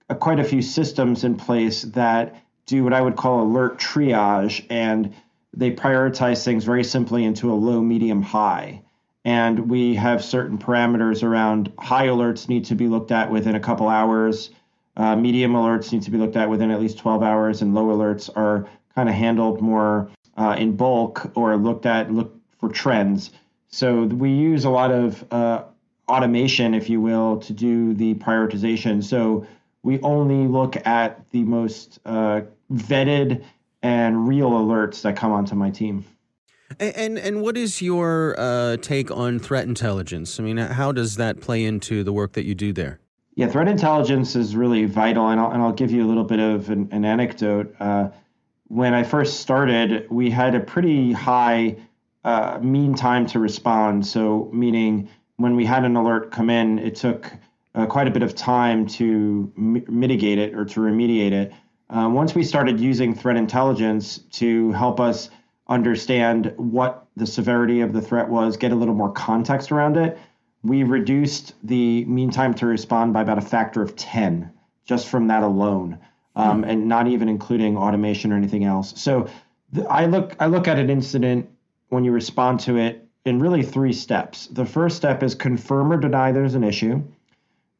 uh, 0.09 0.15
quite 0.15 0.39
a 0.39 0.43
few 0.43 0.61
systems 0.61 1.23
in 1.23 1.35
place 1.35 1.81
that 1.83 2.43
do 2.65 2.83
what 2.83 2.93
I 2.93 3.01
would 3.01 3.15
call 3.15 3.43
alert 3.43 3.79
triage, 3.79 4.65
and 4.69 5.13
they 5.53 5.71
prioritize 5.71 6.43
things 6.43 6.63
very 6.63 6.83
simply 6.83 7.25
into 7.25 7.51
a 7.51 7.55
low, 7.55 7.81
medium, 7.81 8.21
high. 8.21 8.81
And 9.25 9.69
we 9.69 9.95
have 9.95 10.23
certain 10.23 10.57
parameters 10.57 11.23
around 11.23 11.71
high 11.79 12.07
alerts 12.07 12.49
need 12.49 12.65
to 12.65 12.75
be 12.75 12.87
looked 12.87 13.11
at 13.11 13.31
within 13.31 13.55
a 13.55 13.59
couple 13.59 13.87
hours. 13.87 14.49
Uh, 14.95 15.15
medium 15.15 15.53
alerts 15.53 15.91
need 15.91 16.03
to 16.03 16.11
be 16.11 16.17
looked 16.17 16.35
at 16.35 16.49
within 16.49 16.71
at 16.71 16.79
least 16.79 16.99
12 16.99 17.23
hours, 17.23 17.61
and 17.61 17.73
low 17.73 17.85
alerts 17.85 18.29
are 18.35 18.67
kind 18.95 19.09
of 19.09 19.15
handled 19.15 19.61
more 19.61 20.09
uh, 20.37 20.55
in 20.57 20.75
bulk 20.75 21.31
or 21.35 21.55
looked 21.57 21.85
at 21.85 22.11
look 22.11 22.35
for 22.59 22.69
trends. 22.69 23.31
So 23.69 24.03
we 24.03 24.31
use 24.31 24.65
a 24.65 24.69
lot 24.69 24.91
of 24.91 25.25
uh, 25.31 25.63
automation, 26.07 26.73
if 26.73 26.89
you 26.89 27.01
will, 27.01 27.37
to 27.37 27.53
do 27.53 27.93
the 27.93 28.15
prioritization. 28.15 29.03
So 29.03 29.45
we 29.83 29.99
only 30.01 30.47
look 30.47 30.75
at 30.85 31.29
the 31.31 31.43
most 31.43 31.99
uh, 32.05 32.41
vetted 32.71 33.43
and 33.81 34.27
real 34.27 34.51
alerts 34.51 35.01
that 35.01 35.15
come 35.15 35.31
onto 35.31 35.55
my 35.55 35.69
team. 35.69 36.05
And 36.79 36.95
and, 36.95 37.19
and 37.19 37.41
what 37.41 37.57
is 37.57 37.81
your 37.81 38.35
uh, 38.37 38.77
take 38.77 39.11
on 39.11 39.39
threat 39.39 39.65
intelligence? 39.65 40.39
I 40.39 40.43
mean, 40.43 40.57
how 40.57 40.91
does 40.91 41.17
that 41.17 41.41
play 41.41 41.65
into 41.65 42.03
the 42.03 42.13
work 42.13 42.33
that 42.33 42.45
you 42.45 42.55
do 42.55 42.73
there? 42.73 42.99
Yeah, 43.35 43.47
threat 43.47 43.67
intelligence 43.67 44.35
is 44.35 44.55
really 44.55 44.85
vital, 44.85 45.27
and 45.27 45.39
I'll, 45.39 45.51
and 45.51 45.61
I'll 45.61 45.73
give 45.73 45.91
you 45.91 46.05
a 46.05 46.07
little 46.07 46.23
bit 46.23 46.39
of 46.39 46.69
an, 46.69 46.89
an 46.91 47.03
anecdote. 47.03 47.75
Uh, 47.79 48.09
when 48.67 48.93
I 48.93 49.03
first 49.03 49.39
started, 49.39 50.07
we 50.09 50.29
had 50.29 50.55
a 50.55 50.59
pretty 50.59 51.11
high 51.11 51.77
uh, 52.23 52.59
mean 52.61 52.95
time 52.95 53.25
to 53.27 53.39
respond. 53.39 54.05
So, 54.05 54.49
meaning 54.53 55.09
when 55.37 55.55
we 55.55 55.65
had 55.65 55.83
an 55.85 55.95
alert 55.95 56.31
come 56.31 56.49
in, 56.49 56.79
it 56.79 56.95
took 56.95 57.31
uh, 57.75 57.85
quite 57.85 58.07
a 58.07 58.11
bit 58.11 58.23
of 58.23 58.35
time 58.35 58.85
to 58.85 59.51
mi- 59.55 59.83
mitigate 59.87 60.37
it 60.37 60.53
or 60.53 60.65
to 60.65 60.79
remediate 60.79 61.31
it. 61.31 61.53
Uh, 61.89 62.09
once 62.09 62.33
we 62.33 62.43
started 62.43 62.79
using 62.79 63.13
threat 63.13 63.37
intelligence 63.37 64.19
to 64.31 64.71
help 64.71 64.99
us 64.99 65.29
understand 65.67 66.53
what 66.57 67.07
the 67.15 67.25
severity 67.25 67.81
of 67.81 67.93
the 67.93 68.01
threat 68.01 68.29
was, 68.29 68.57
get 68.57 68.71
a 68.71 68.75
little 68.75 68.93
more 68.93 69.11
context 69.11 69.71
around 69.71 69.97
it, 69.97 70.17
we 70.63 70.83
reduced 70.83 71.53
the 71.63 72.05
mean 72.05 72.31
time 72.31 72.53
to 72.53 72.65
respond 72.65 73.13
by 73.13 73.21
about 73.21 73.37
a 73.37 73.41
factor 73.41 73.81
of 73.81 73.95
10 73.95 74.51
just 74.85 75.07
from 75.07 75.27
that 75.27 75.43
alone, 75.43 75.97
um, 76.35 76.61
mm-hmm. 76.61 76.69
and 76.69 76.87
not 76.87 77.07
even 77.07 77.29
including 77.29 77.77
automation 77.77 78.31
or 78.31 78.35
anything 78.35 78.63
else. 78.63 78.99
So 78.99 79.27
the, 79.71 79.85
I 79.85 80.05
look 80.05 80.35
I 80.39 80.47
look 80.47 80.67
at 80.67 80.79
an 80.79 80.89
incident 80.89 81.49
when 81.89 82.03
you 82.03 82.11
respond 82.11 82.59
to 82.61 82.77
it 82.77 83.02
in 83.25 83.39
really 83.39 83.63
three 83.63 83.93
steps. 83.93 84.47
The 84.47 84.65
first 84.65 84.97
step 84.97 85.23
is 85.23 85.35
confirm 85.35 85.91
or 85.91 85.97
deny 85.97 86.31
there's 86.31 86.55
an 86.55 86.63
issue. 86.63 87.03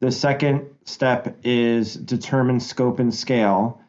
The 0.00 0.10
second 0.10 0.66
step 0.84 1.36
is 1.44 1.94
determine 1.94 2.60
scope 2.60 2.98
and 2.98 3.14
scale. 3.14 3.80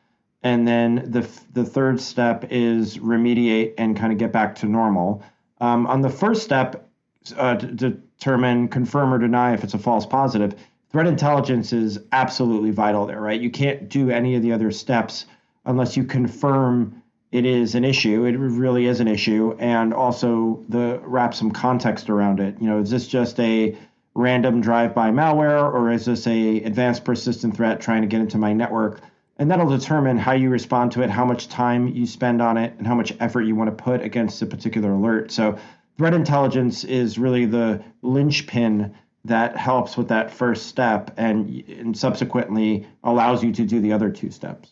And 0.43 0.67
then 0.67 1.11
the, 1.11 1.27
the 1.53 1.65
third 1.65 1.99
step 1.99 2.47
is 2.51 2.97
remediate 2.97 3.73
and 3.77 3.97
kind 3.97 4.11
of 4.11 4.19
get 4.19 4.31
back 4.31 4.55
to 4.55 4.67
normal. 4.67 5.23
Um, 5.59 5.87
on 5.87 6.01
the 6.01 6.09
first 6.09 6.43
step, 6.43 6.87
uh, 7.35 7.55
determine, 7.55 8.67
confirm, 8.67 9.13
or 9.13 9.17
deny 9.17 9.53
if 9.53 9.63
it's 9.63 9.73
a 9.73 9.79
false 9.79 10.05
positive, 10.05 10.53
threat 10.91 11.07
intelligence 11.07 11.73
is 11.73 11.99
absolutely 12.11 12.71
vital 12.71 13.07
there, 13.07 13.19
right? 13.19 13.41
You 13.41 13.49
can't 13.49 13.89
do 13.89 14.11
any 14.11 14.35
of 14.35 14.43
the 14.43 14.51
other 14.51 14.71
steps 14.71 15.25
unless 15.65 15.97
you 15.97 16.03
confirm 16.03 17.01
it 17.35 17.45
is 17.45 17.75
an 17.75 17.83
issue. 17.83 18.23
It 18.23 18.37
really 18.37 18.85
is 18.85 19.01
an 19.01 19.09
issue, 19.09 19.57
and 19.59 19.93
also 19.93 20.63
the 20.69 21.01
wrap 21.03 21.33
some 21.33 21.51
context 21.51 22.09
around 22.09 22.39
it. 22.39 22.55
You 22.61 22.67
know, 22.67 22.79
is 22.79 22.89
this 22.89 23.07
just 23.07 23.37
a 23.41 23.77
random 24.13 24.61
drive-by 24.61 25.11
malware, 25.11 25.61
or 25.61 25.91
is 25.91 26.05
this 26.05 26.25
a 26.27 26.61
advanced 26.61 27.03
persistent 27.03 27.57
threat 27.57 27.81
trying 27.81 28.03
to 28.03 28.07
get 28.07 28.21
into 28.21 28.37
my 28.37 28.53
network? 28.53 29.01
And 29.37 29.51
that'll 29.51 29.69
determine 29.69 30.17
how 30.17 30.31
you 30.31 30.49
respond 30.49 30.93
to 30.93 31.01
it, 31.01 31.09
how 31.09 31.25
much 31.25 31.49
time 31.49 31.89
you 31.89 32.05
spend 32.05 32.41
on 32.41 32.55
it, 32.55 32.73
and 32.77 32.87
how 32.87 32.95
much 32.95 33.13
effort 33.19 33.41
you 33.41 33.53
want 33.53 33.69
to 33.77 33.83
put 33.83 34.01
against 34.01 34.41
a 34.41 34.45
particular 34.45 34.93
alert. 34.93 35.29
So, 35.29 35.57
threat 35.97 36.13
intelligence 36.13 36.85
is 36.85 37.19
really 37.19 37.45
the 37.45 37.83
linchpin 38.01 38.95
that 39.25 39.57
helps 39.57 39.97
with 39.97 40.07
that 40.07 40.31
first 40.31 40.67
step, 40.67 41.11
and, 41.17 41.65
and 41.67 41.97
subsequently 41.97 42.87
allows 43.03 43.43
you 43.43 43.51
to 43.51 43.65
do 43.65 43.81
the 43.81 43.91
other 43.91 44.09
two 44.09 44.31
steps. 44.31 44.71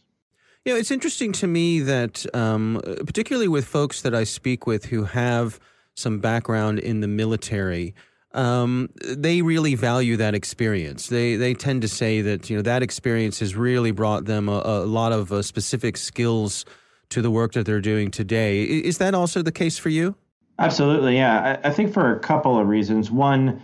You 0.66 0.74
know, 0.74 0.80
it's 0.80 0.92
interesting 0.92 1.34
to 1.34 1.48
me 1.48 1.82
that, 1.82 2.26
um, 2.34 2.80
particularly 3.06 3.50
with 3.50 3.66
folks 3.66 4.02
that 4.02 4.16
I 4.16 4.24
speak 4.24 4.66
with 4.66 4.86
who 4.86 5.04
have 5.04 5.60
some 5.94 6.20
background 6.20 6.80
in 6.80 7.02
the 7.02 7.08
military, 7.08 7.94
um, 8.32 8.90
they 9.06 9.42
really 9.42 9.76
value 9.76 10.16
that 10.18 10.34
experience. 10.34 11.08
They 11.08 11.36
they 11.36 11.54
tend 11.54 11.82
to 11.82 11.90
say 11.90 12.22
that 12.22 12.50
you 12.50 12.56
know 12.56 12.62
that 12.62 12.82
experience 12.82 13.42
has 13.42 13.56
really 13.58 13.92
brought 13.92 14.24
them 14.24 14.48
a, 14.48 14.62
a 14.64 14.86
lot 14.86 15.12
of 15.12 15.34
uh, 15.34 15.42
specific 15.42 15.98
skills 15.98 16.64
to 17.10 17.22
the 17.22 17.30
work 17.30 17.52
that 17.54 17.66
they're 17.66 17.82
doing 17.82 18.10
today. 18.10 18.64
Is 18.64 19.00
that 19.00 19.14
also 19.14 19.42
the 19.42 19.52
case 19.52 19.78
for 19.78 19.90
you? 19.90 20.16
Absolutely, 20.60 21.18
yeah. 21.18 21.60
I, 21.62 21.68
I 21.68 21.72
think 21.74 21.94
for 21.94 22.16
a 22.16 22.20
couple 22.20 22.58
of 22.58 22.68
reasons. 22.68 23.12
One, 23.12 23.62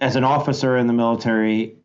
as 0.00 0.16
an 0.16 0.24
officer 0.24 0.76
in 0.76 0.88
the 0.88 0.92
military, 0.92 1.75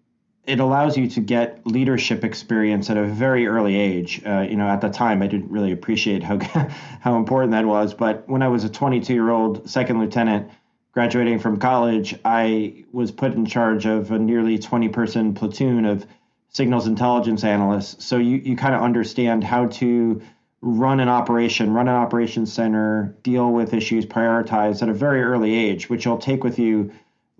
it 0.46 0.60
allows 0.60 0.98
you 0.98 1.08
to 1.08 1.20
get 1.20 1.66
leadership 1.66 2.24
experience 2.24 2.90
at 2.90 2.98
a 2.98 3.06
very 3.06 3.48
early 3.48 3.76
age. 3.76 4.22
Uh, 4.26 4.42
you 4.42 4.56
know, 4.56 4.68
at 4.68 4.82
the 4.82 4.90
time, 4.90 5.22
I 5.22 5.28
didn't 5.28 5.52
really 5.52 5.72
appreciate 5.72 6.24
how 6.24 6.40
how 7.00 7.18
important 7.18 7.52
that 7.52 7.66
was. 7.66 7.94
But 7.94 8.28
when 8.28 8.42
I 8.42 8.48
was 8.48 8.64
a 8.64 8.70
22 8.70 9.14
year 9.14 9.30
old 9.30 9.70
second 9.70 10.00
lieutenant 10.00 10.50
graduating 10.94 11.40
from 11.40 11.58
college, 11.58 12.16
I 12.26 12.86
was 12.92 13.12
put 13.12 13.34
in 13.34 13.46
charge 13.46 13.86
of 13.86 14.12
a 14.12 14.20
nearly 14.20 14.58
20 14.58 14.90
person 14.90 15.34
platoon 15.34 15.86
of 15.86 16.06
signals 16.50 16.88
intelligence 16.88 17.44
analysts. 17.44 18.04
So 18.04 18.18
you 18.18 18.38
you 18.38 18.56
kind 18.56 18.74
of 18.74 18.82
understand 18.82 19.44
how 19.44 19.68
to 19.68 20.22
run 20.62 21.00
an 21.00 21.10
operation, 21.10 21.74
run 21.74 21.88
an 21.88 21.96
operations 21.96 22.52
center, 22.52 23.16
deal 23.24 23.52
with 23.52 23.74
issues, 23.74 24.06
prioritize 24.06 24.82
at 24.82 24.90
a 24.90 24.94
very 24.94 25.24
early 25.24 25.56
age, 25.56 25.90
which 25.90 26.06
you'll 26.06 26.18
take 26.18 26.44
with 26.44 26.60
you 26.60 26.92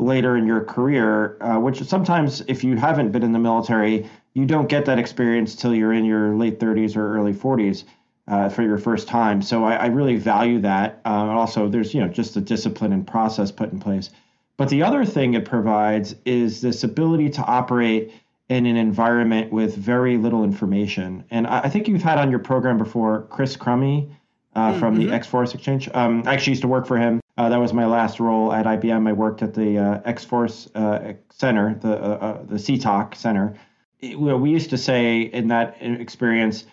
later 0.02 0.36
in 0.36 0.48
your 0.48 0.62
career, 0.62 1.38
uh, 1.42 1.60
which 1.60 1.82
sometimes, 1.84 2.42
if 2.48 2.64
you 2.64 2.76
haven't 2.76 3.12
been 3.12 3.24
in 3.24 3.32
the 3.32 3.40
military, 3.40 4.10
you 4.34 4.46
don't 4.46 4.68
get 4.68 4.86
that 4.86 4.98
experience 4.98 5.56
till 5.56 5.74
you're 5.74 5.94
in 5.94 6.04
your 6.04 6.36
late 6.36 6.60
30s 6.60 6.98
or 6.98 7.16
early 7.16 7.34
40s 7.34 7.84
uh, 8.28 8.50
for 8.50 8.64
your 8.64 8.78
first 8.78 9.08
time. 9.08 9.42
So 9.42 9.64
I, 9.64 9.76
I 9.76 9.86
really 9.88 10.16
value 10.16 10.60
that. 10.62 11.02
Uh, 11.06 11.30
also, 11.30 11.70
there's 11.70 11.94
you 11.94 12.02
know 12.02 12.08
just 12.08 12.34
the 12.34 12.42
discipline 12.42 12.92
and 12.92 13.06
process 13.06 13.52
put 13.52 13.72
in 13.72 13.80
place. 13.80 14.10
But 14.58 14.70
the 14.70 14.84
other 14.84 15.06
thing 15.06 15.36
it 15.36 15.46
provides 15.46 16.16
is 16.26 16.62
this 16.62 16.84
ability 16.84 17.30
to 17.32 17.44
operate 17.44 18.12
in 18.50 18.66
an 18.66 18.78
environment 18.78 19.52
with 19.52 19.76
very 19.76 20.18
little 20.18 20.44
information. 20.44 21.24
And 21.32 21.48
I, 21.48 21.62
I 21.62 21.70
think 21.70 21.88
you've 21.88 22.04
had 22.04 22.18
on 22.18 22.30
your 22.30 22.40
program 22.40 22.78
before 22.78 23.28
Chris 23.30 23.56
Crummey. 23.56 24.10
uh, 24.56 24.72
mm-hmm. 24.72 24.80
from 24.80 24.96
the 24.96 25.14
X 25.14 25.28
Force 25.28 25.54
Exchange. 25.54 25.90
Um, 25.94 26.24
I 26.26 26.34
actually 26.34 26.52
used 26.52 26.64
to 26.64 26.68
work 26.68 26.86
for 26.86 26.98
him. 26.98 27.22
Uh, 27.42 27.50
that 27.50 27.60
was 27.60 27.74
my 27.74 27.88
last 27.88 28.20
role 28.20 28.54
at 28.54 28.68
IBM. 28.68 29.10
I 29.10 29.14
worked 29.14 29.42
at 29.42 29.56
the 29.56 29.76
uh, 29.80 30.02
X 30.06 30.24
Force 30.24 30.70
uh, 30.76 31.14
Center, 31.32 31.74
the 31.74 31.94
uh, 31.94 32.18
uh, 32.18 32.44
the 32.44 32.58
CTOC 32.58 33.16
Center. 33.16 33.58
It, 34.00 34.20
we 34.20 34.52
used 34.52 34.70
to 34.70 34.78
say 34.78 35.22
in 35.22 35.48
that 35.48 35.76
experience 35.82 36.66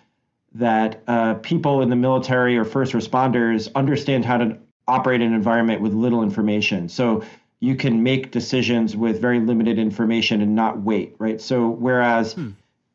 that 0.53 1.01
uh, 1.07 1.33
people 1.35 1.81
in 1.81 1.89
the 1.89 1.95
military 1.95 2.55
or 2.55 2.65
first 2.65 2.93
responders 2.93 3.73
understand 3.73 4.25
how 4.25 4.37
to 4.37 4.59
operate 4.87 5.21
an 5.21 5.33
environment 5.33 5.81
with 5.81 5.93
little 5.93 6.21
information. 6.21 6.87
So 6.87 7.23
you 7.59 7.75
can 7.75 8.03
make 8.03 8.29
decisions 8.29 8.95
with 8.95 9.19
very 9.19 9.39
limited 9.39 9.79
information 9.79 10.39
and 10.39 10.55
not 10.55 10.83
wait, 10.83 11.15
right? 11.17 11.41
So 11.41 11.67
whereas 11.67 12.33
hmm 12.33 12.49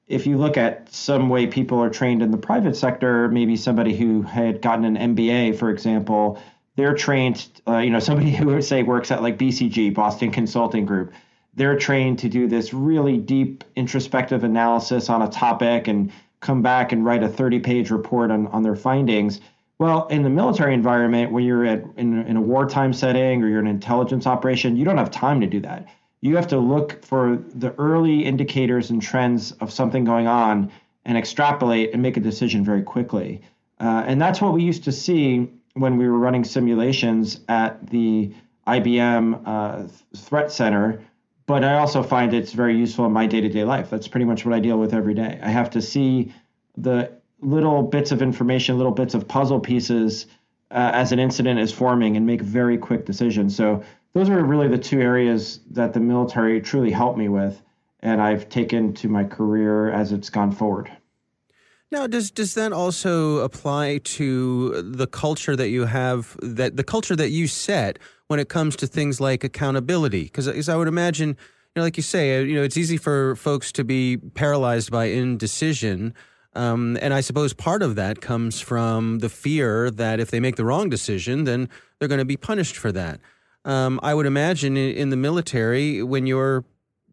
if 0.06 0.26
you 0.26 0.36
look 0.36 0.56
at 0.56 0.92
some 0.92 1.28
way 1.28 1.46
people 1.46 1.82
are 1.82 1.88
trained 1.88 2.22
in 2.22 2.30
the 2.30 2.36
private 2.36 2.76
sector, 2.76 3.28
maybe 3.28 3.56
somebody 3.56 3.96
who 3.96 4.22
had 4.22 4.60
gotten 4.60 4.84
an 4.84 5.16
MBA, 5.16 5.58
for 5.58 5.70
example, 5.70 6.38
they're 6.76 6.94
trained, 6.94 7.46
uh, 7.66 7.78
you 7.78 7.90
know, 7.90 8.00
somebody 8.00 8.30
who 8.34 8.46
would 8.46 8.64
say 8.64 8.82
works 8.82 9.10
at 9.10 9.22
like 9.22 9.38
BCG, 9.38 9.94
Boston 9.94 10.30
Consulting 10.30 10.86
Group, 10.86 11.12
they're 11.54 11.78
trained 11.78 12.18
to 12.20 12.28
do 12.28 12.48
this 12.48 12.74
really 12.74 13.16
deep 13.16 13.64
introspective 13.76 14.42
analysis 14.42 15.08
on 15.08 15.22
a 15.22 15.28
topic 15.28 15.86
and 15.86 16.12
come 16.40 16.62
back 16.62 16.92
and 16.92 17.04
write 17.04 17.22
a 17.22 17.28
30 17.28 17.60
page 17.60 17.90
report 17.90 18.30
on, 18.30 18.48
on 18.48 18.62
their 18.62 18.76
findings. 18.76 19.40
Well, 19.78 20.06
in 20.08 20.22
the 20.22 20.30
military 20.30 20.74
environment, 20.74 21.32
when 21.32 21.44
you're 21.44 21.64
at 21.64 21.84
in, 21.96 22.26
in 22.26 22.36
a 22.36 22.40
wartime 22.40 22.92
setting 22.92 23.42
or 23.42 23.48
you're 23.48 23.60
an 23.60 23.66
intelligence 23.66 24.26
operation, 24.26 24.76
you 24.76 24.84
don't 24.84 24.98
have 24.98 25.10
time 25.10 25.40
to 25.40 25.46
do 25.46 25.60
that 25.60 25.88
you 26.24 26.36
have 26.36 26.46
to 26.46 26.58
look 26.58 27.04
for 27.04 27.36
the 27.54 27.74
early 27.74 28.24
indicators 28.24 28.88
and 28.88 29.02
trends 29.02 29.52
of 29.60 29.70
something 29.70 30.04
going 30.04 30.26
on 30.26 30.72
and 31.04 31.18
extrapolate 31.18 31.92
and 31.92 32.00
make 32.00 32.16
a 32.16 32.20
decision 32.20 32.64
very 32.64 32.82
quickly. 32.82 33.42
Uh, 33.78 34.04
and 34.06 34.22
that's 34.22 34.40
what 34.40 34.54
we 34.54 34.62
used 34.62 34.84
to 34.84 34.90
see 34.90 35.50
when 35.74 35.98
we 35.98 36.08
were 36.08 36.18
running 36.18 36.44
simulations 36.44 37.40
at 37.48 37.86
the 37.90 38.32
IBM 38.66 39.42
uh, 39.44 39.88
Threat 40.16 40.50
Center. 40.50 41.02
But 41.46 41.62
I 41.62 41.78
also 41.78 42.02
find 42.02 42.32
it's 42.32 42.52
very 42.52 42.76
useful 42.76 43.04
in 43.04 43.12
my 43.12 43.26
day 43.26 43.40
to 43.40 43.48
day 43.48 43.64
life. 43.64 43.90
That's 43.90 44.08
pretty 44.08 44.24
much 44.24 44.46
what 44.46 44.54
I 44.54 44.60
deal 44.60 44.78
with 44.78 44.94
every 44.94 45.14
day. 45.14 45.38
I 45.42 45.50
have 45.50 45.70
to 45.70 45.82
see 45.82 46.32
the 46.76 47.12
little 47.40 47.82
bits 47.82 48.12
of 48.12 48.22
information, 48.22 48.78
little 48.78 48.92
bits 48.92 49.14
of 49.14 49.28
puzzle 49.28 49.60
pieces 49.60 50.26
uh, 50.70 50.90
as 50.94 51.12
an 51.12 51.18
incident 51.18 51.60
is 51.60 51.70
forming 51.70 52.16
and 52.16 52.24
make 52.26 52.40
very 52.40 52.78
quick 52.78 53.04
decisions. 53.04 53.54
So 53.54 53.82
those 54.14 54.30
are 54.30 54.42
really 54.42 54.68
the 54.68 54.78
two 54.78 55.00
areas 55.00 55.60
that 55.70 55.92
the 55.92 56.00
military 56.00 56.60
truly 56.60 56.90
helped 56.90 57.18
me 57.18 57.28
with, 57.28 57.60
and 58.00 58.22
I've 58.22 58.48
taken 58.48 58.94
to 58.94 59.08
my 59.08 59.24
career 59.24 59.90
as 59.90 60.12
it's 60.12 60.30
gone 60.30 60.52
forward. 60.52 60.90
Now, 61.90 62.06
does 62.06 62.30
does 62.30 62.54
that 62.54 62.72
also 62.72 63.38
apply 63.38 63.98
to 63.98 64.82
the 64.82 65.06
culture 65.06 65.54
that 65.54 65.68
you 65.68 65.84
have 65.84 66.36
that 66.42 66.76
the 66.76 66.84
culture 66.84 67.14
that 67.16 67.30
you 67.30 67.46
set 67.46 67.98
when 68.26 68.40
it 68.40 68.48
comes 68.48 68.76
to 68.76 68.86
things 68.86 69.20
like 69.20 69.44
accountability? 69.44 70.24
Because 70.24 70.48
as 70.48 70.68
I 70.68 70.76
would 70.76 70.88
imagine, 70.88 71.28
you 71.28 71.36
know, 71.76 71.82
like 71.82 71.96
you 71.96 72.02
say, 72.02 72.38
uh, 72.38 72.42
you 72.42 72.54
know, 72.54 72.62
it's 72.62 72.76
easy 72.76 72.96
for 72.96 73.36
folks 73.36 73.70
to 73.72 73.84
be 73.84 74.16
paralyzed 74.16 74.90
by 74.90 75.06
indecision. 75.06 76.14
Um, 76.56 76.96
and 77.02 77.12
I 77.12 77.20
suppose 77.20 77.52
part 77.52 77.82
of 77.82 77.96
that 77.96 78.20
comes 78.20 78.60
from 78.60 79.18
the 79.18 79.28
fear 79.28 79.90
that 79.90 80.20
if 80.20 80.30
they 80.30 80.38
make 80.38 80.54
the 80.54 80.64
wrong 80.64 80.88
decision, 80.88 81.44
then 81.44 81.68
they're 81.98 82.08
going 82.08 82.20
to 82.20 82.24
be 82.24 82.36
punished 82.36 82.76
for 82.76 82.92
that 82.92 83.20
um, 83.64 83.98
I 84.02 84.14
would 84.14 84.26
imagine 84.26 84.76
in, 84.76 84.94
in 84.94 85.10
the 85.10 85.16
military 85.16 86.02
when 86.02 86.26
you're 86.26 86.64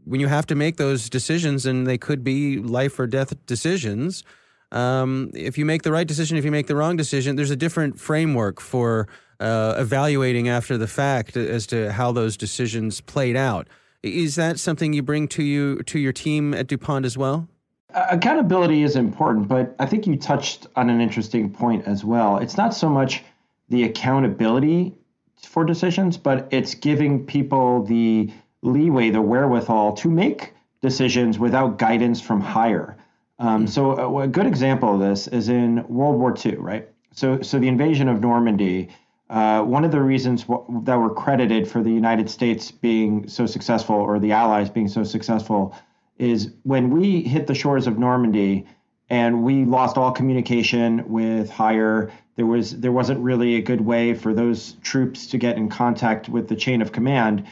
when 0.03 0.19
you 0.19 0.27
have 0.27 0.47
to 0.47 0.55
make 0.55 0.77
those 0.77 1.09
decisions 1.09 1.65
and 1.65 1.85
they 1.85 1.97
could 1.97 2.23
be 2.23 2.57
life 2.57 2.99
or 2.99 3.05
death 3.05 3.33
decisions. 3.45 4.23
Um, 4.71 5.31
if 5.33 5.57
you 5.57 5.65
make 5.65 5.83
the 5.83 5.91
right 5.91 6.07
decision, 6.07 6.37
if 6.37 6.45
you 6.45 6.51
make 6.51 6.67
the 6.67 6.75
wrong 6.75 6.95
decision, 6.95 7.35
there's 7.35 7.51
a 7.51 7.55
different 7.55 7.99
framework 7.99 8.61
for 8.61 9.07
uh, 9.39 9.75
evaluating 9.77 10.47
after 10.47 10.77
the 10.77 10.87
fact 10.87 11.35
as 11.35 11.67
to 11.67 11.91
how 11.91 12.11
those 12.11 12.37
decisions 12.37 13.01
played 13.01 13.35
out. 13.35 13.67
Is 14.03 14.35
that 14.35 14.59
something 14.59 14.93
you 14.93 15.03
bring 15.03 15.27
to 15.29 15.43
you 15.43 15.83
to 15.83 15.99
your 15.99 16.13
team 16.13 16.53
at 16.53 16.67
DuPont 16.67 17.05
as 17.05 17.17
well? 17.17 17.47
Accountability 17.93 18.83
is 18.83 18.95
important, 18.95 19.47
but 19.47 19.75
I 19.77 19.85
think 19.85 20.07
you 20.07 20.15
touched 20.15 20.67
on 20.75 20.89
an 20.89 21.01
interesting 21.01 21.49
point 21.49 21.85
as 21.87 22.05
well. 22.05 22.37
It's 22.37 22.55
not 22.55 22.73
so 22.73 22.87
much 22.89 23.23
the 23.69 23.83
accountability 23.83 24.95
for 25.35 25.65
decisions, 25.65 26.17
but 26.17 26.47
it's 26.51 26.73
giving 26.73 27.25
people 27.25 27.83
the 27.83 28.31
leeway, 28.61 29.09
the 29.09 29.21
wherewithal 29.21 29.93
to 29.93 30.09
make 30.09 30.53
decisions 30.81 31.37
without 31.37 31.77
guidance 31.77 32.21
from 32.21 32.39
higher. 32.39 32.95
Um, 33.41 33.65
so 33.65 33.97
a, 33.97 34.07
uh, 34.07 34.19
a, 34.19 34.27
good 34.27 34.45
example 34.45 34.93
of 34.93 34.99
this 34.99 35.27
is 35.27 35.49
in 35.49 35.83
World 35.87 36.19
War 36.19 36.35
II, 36.45 36.57
right? 36.57 36.87
So, 37.11 37.41
so 37.41 37.57
the 37.57 37.67
invasion 37.67 38.07
of 38.07 38.21
Normandy. 38.21 38.89
Uh, 39.31 39.63
one 39.63 39.83
of 39.83 39.91
the 39.91 39.99
reasons 40.01 40.43
w- 40.43 40.81
that 40.83 40.95
were 40.95 41.09
credited 41.09 41.67
for 41.67 41.81
the 41.81 41.89
United 41.89 42.29
States 42.29 42.69
being 42.69 43.27
so 43.27 43.47
successful, 43.47 43.95
or 43.95 44.19
the 44.19 44.31
Allies 44.31 44.69
being 44.69 44.87
so 44.87 45.03
successful, 45.03 45.75
is 46.19 46.51
when 46.63 46.91
we 46.91 47.21
hit 47.21 47.47
the 47.47 47.55
shores 47.55 47.87
of 47.87 47.97
Normandy 47.97 48.67
and 49.09 49.43
we 49.43 49.65
lost 49.65 49.97
all 49.97 50.11
communication 50.11 51.09
with 51.09 51.49
higher. 51.49 52.11
There 52.35 52.45
was 52.45 52.79
there 52.79 52.91
wasn't 52.91 53.21
really 53.21 53.55
a 53.55 53.61
good 53.61 53.81
way 53.81 54.13
for 54.13 54.33
those 54.33 54.73
troops 54.83 55.25
to 55.27 55.37
get 55.37 55.57
in 55.57 55.67
contact 55.67 56.29
with 56.29 56.47
the 56.47 56.55
chain 56.55 56.81
of 56.81 56.91
command 56.91 57.45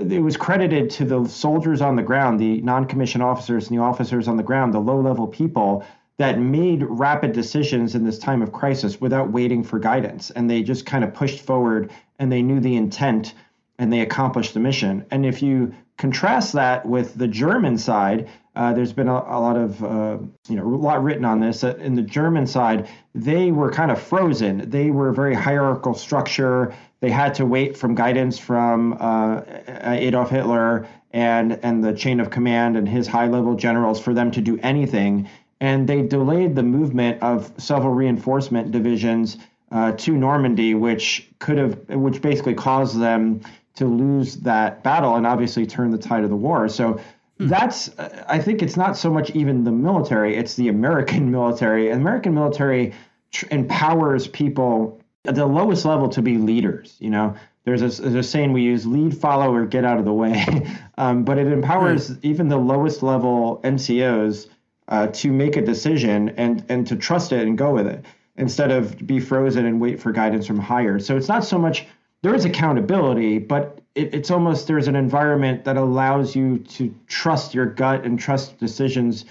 it 0.00 0.20
was 0.20 0.36
credited 0.36 0.90
to 0.90 1.04
the 1.04 1.26
soldiers 1.26 1.80
on 1.80 1.96
the 1.96 2.02
ground, 2.02 2.40
the 2.40 2.60
non-commissioned 2.62 3.22
officers 3.22 3.68
and 3.68 3.78
the 3.78 3.82
officers 3.82 4.28
on 4.28 4.36
the 4.36 4.42
ground, 4.42 4.72
the 4.72 4.80
low-level 4.80 5.28
people 5.28 5.84
that 6.18 6.38
made 6.38 6.82
rapid 6.82 7.32
decisions 7.32 7.94
in 7.94 8.04
this 8.04 8.18
time 8.18 8.42
of 8.42 8.52
crisis 8.52 9.00
without 9.00 9.30
waiting 9.30 9.64
for 9.64 9.78
guidance, 9.78 10.30
and 10.30 10.50
they 10.50 10.62
just 10.62 10.84
kind 10.84 11.02
of 11.02 11.14
pushed 11.14 11.40
forward, 11.40 11.90
and 12.18 12.30
they 12.30 12.42
knew 12.42 12.60
the 12.60 12.76
intent, 12.76 13.34
and 13.78 13.92
they 13.92 14.00
accomplished 14.00 14.52
the 14.52 14.60
mission. 14.60 15.06
And 15.10 15.24
if 15.24 15.42
you 15.42 15.74
contrast 15.96 16.52
that 16.52 16.84
with 16.84 17.14
the 17.14 17.28
German 17.28 17.78
side, 17.78 18.28
uh, 18.56 18.72
there's 18.72 18.92
been 18.92 19.08
a, 19.08 19.14
a 19.14 19.38
lot 19.40 19.56
of 19.56 19.82
uh, 19.84 20.18
you 20.48 20.56
know 20.56 20.64
a 20.64 20.74
lot 20.74 21.02
written 21.02 21.24
on 21.24 21.40
this. 21.40 21.62
Uh, 21.62 21.76
in 21.76 21.94
the 21.94 22.02
German 22.02 22.46
side, 22.46 22.88
they 23.14 23.52
were 23.52 23.70
kind 23.70 23.90
of 23.90 24.00
frozen. 24.00 24.68
They 24.68 24.90
were 24.90 25.08
a 25.08 25.14
very 25.14 25.34
hierarchical 25.34 25.94
structure. 25.94 26.74
They 26.98 27.10
had 27.10 27.34
to 27.34 27.46
wait 27.46 27.76
from 27.76 27.94
guidance 27.94 28.38
from 28.38 28.96
uh, 28.98 29.42
Adolf 29.84 30.30
Hitler 30.30 30.88
and 31.12 31.60
and 31.62 31.82
the 31.82 31.92
chain 31.92 32.18
of 32.18 32.30
command 32.30 32.76
and 32.76 32.88
his 32.88 33.06
high 33.06 33.28
level 33.28 33.54
generals 33.54 34.00
for 34.00 34.14
them 34.14 34.32
to 34.32 34.40
do 34.40 34.58
anything. 34.62 35.28
And 35.60 35.88
they 35.88 36.02
delayed 36.02 36.56
the 36.56 36.62
movement 36.62 37.22
of 37.22 37.52
several 37.58 37.92
reinforcement 37.92 38.72
divisions 38.72 39.36
uh, 39.70 39.92
to 39.92 40.12
Normandy, 40.12 40.74
which 40.74 41.28
could 41.38 41.58
have, 41.58 41.78
which 41.88 42.20
basically 42.20 42.54
caused 42.54 42.98
them 42.98 43.42
to 43.76 43.86
lose 43.86 44.36
that 44.38 44.82
battle 44.82 45.14
and 45.14 45.26
obviously 45.26 45.66
turn 45.66 45.92
the 45.92 45.98
tide 45.98 46.24
of 46.24 46.30
the 46.30 46.36
war. 46.36 46.68
So. 46.68 47.00
That's 47.48 47.90
i 48.28 48.38
think 48.38 48.62
it's 48.62 48.76
not 48.76 48.96
so 48.96 49.10
much 49.10 49.30
even 49.30 49.64
the 49.64 49.72
military 49.72 50.36
it's 50.36 50.54
the 50.54 50.68
american 50.68 51.30
military. 51.38 51.90
American 51.90 52.34
military 52.34 52.92
tr- 53.32 53.46
empowers 53.50 54.28
people 54.28 55.00
at 55.24 55.34
the 55.34 55.46
lowest 55.46 55.84
level 55.84 56.08
to 56.08 56.22
be 56.22 56.36
leaders 56.38 56.96
you 57.00 57.10
know? 57.10 57.34
There's 57.64 57.82
a, 57.82 58.02
there's 58.02 58.14
a 58.14 58.22
saying 58.28 58.52
we 58.52 58.62
use 58.62 58.86
lead 58.86 59.16
follow 59.16 59.54
or 59.54 59.66
get 59.66 59.84
out 59.84 59.98
of 59.98 60.04
the 60.04 60.12
way. 60.12 60.66
Um, 60.98 61.24
but 61.24 61.38
it 61.38 61.46
empowers 61.46 62.10
right. 62.10 62.18
even 62.22 62.48
the 62.48 62.58
lowest 62.58 63.02
level 63.02 63.58
ncos 63.64 64.48
uh, 64.88 65.06
to 65.06 65.32
make 65.32 65.56
a 65.56 65.62
decision 65.62 66.28
and 66.36 66.62
and 66.68 66.86
to 66.88 66.96
trust 66.96 67.32
it 67.32 67.46
and 67.46 67.56
go 67.56 67.72
with 67.72 67.86
it 67.86 68.04
instead 68.36 68.70
of 68.70 69.06
be 69.06 69.18
frozen 69.18 69.64
and 69.64 69.80
wait 69.80 69.98
for 69.98 70.12
guidance 70.12 70.46
from 70.46 70.58
higher. 70.58 70.98
So 70.98 71.16
it's 71.16 71.28
not 71.28 71.42
so 71.42 71.58
much 71.58 71.86
there 72.20 72.34
is 72.34 72.44
accountability 72.44 73.38
but 73.38 73.79
it, 73.94 74.14
it's 74.14 74.30
almost 74.30 74.66
there's 74.66 74.88
an 74.88 74.96
environment 74.96 75.64
that 75.64 75.76
allows 75.76 76.36
you 76.36 76.58
to 76.58 76.94
trust 77.06 77.54
your 77.54 77.66
gut 77.66 78.04
and 78.04 78.18
trust 78.18 78.58
decisions 78.58 79.24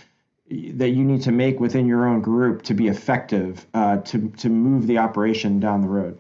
that 0.50 0.90
you 0.90 1.04
need 1.04 1.22
to 1.22 1.32
make 1.32 1.60
within 1.60 1.88
your 1.88 2.08
own 2.08 2.22
group 2.22 2.64
to 2.64 2.74
be 2.74 2.88
effective 2.88 3.66
uh, 3.74 3.98
to 3.98 4.30
to 4.38 4.50
move 4.50 4.88
the 4.88 4.98
operation 4.98 5.60
down 5.60 5.82
the 5.82 5.88
road. 5.88 6.18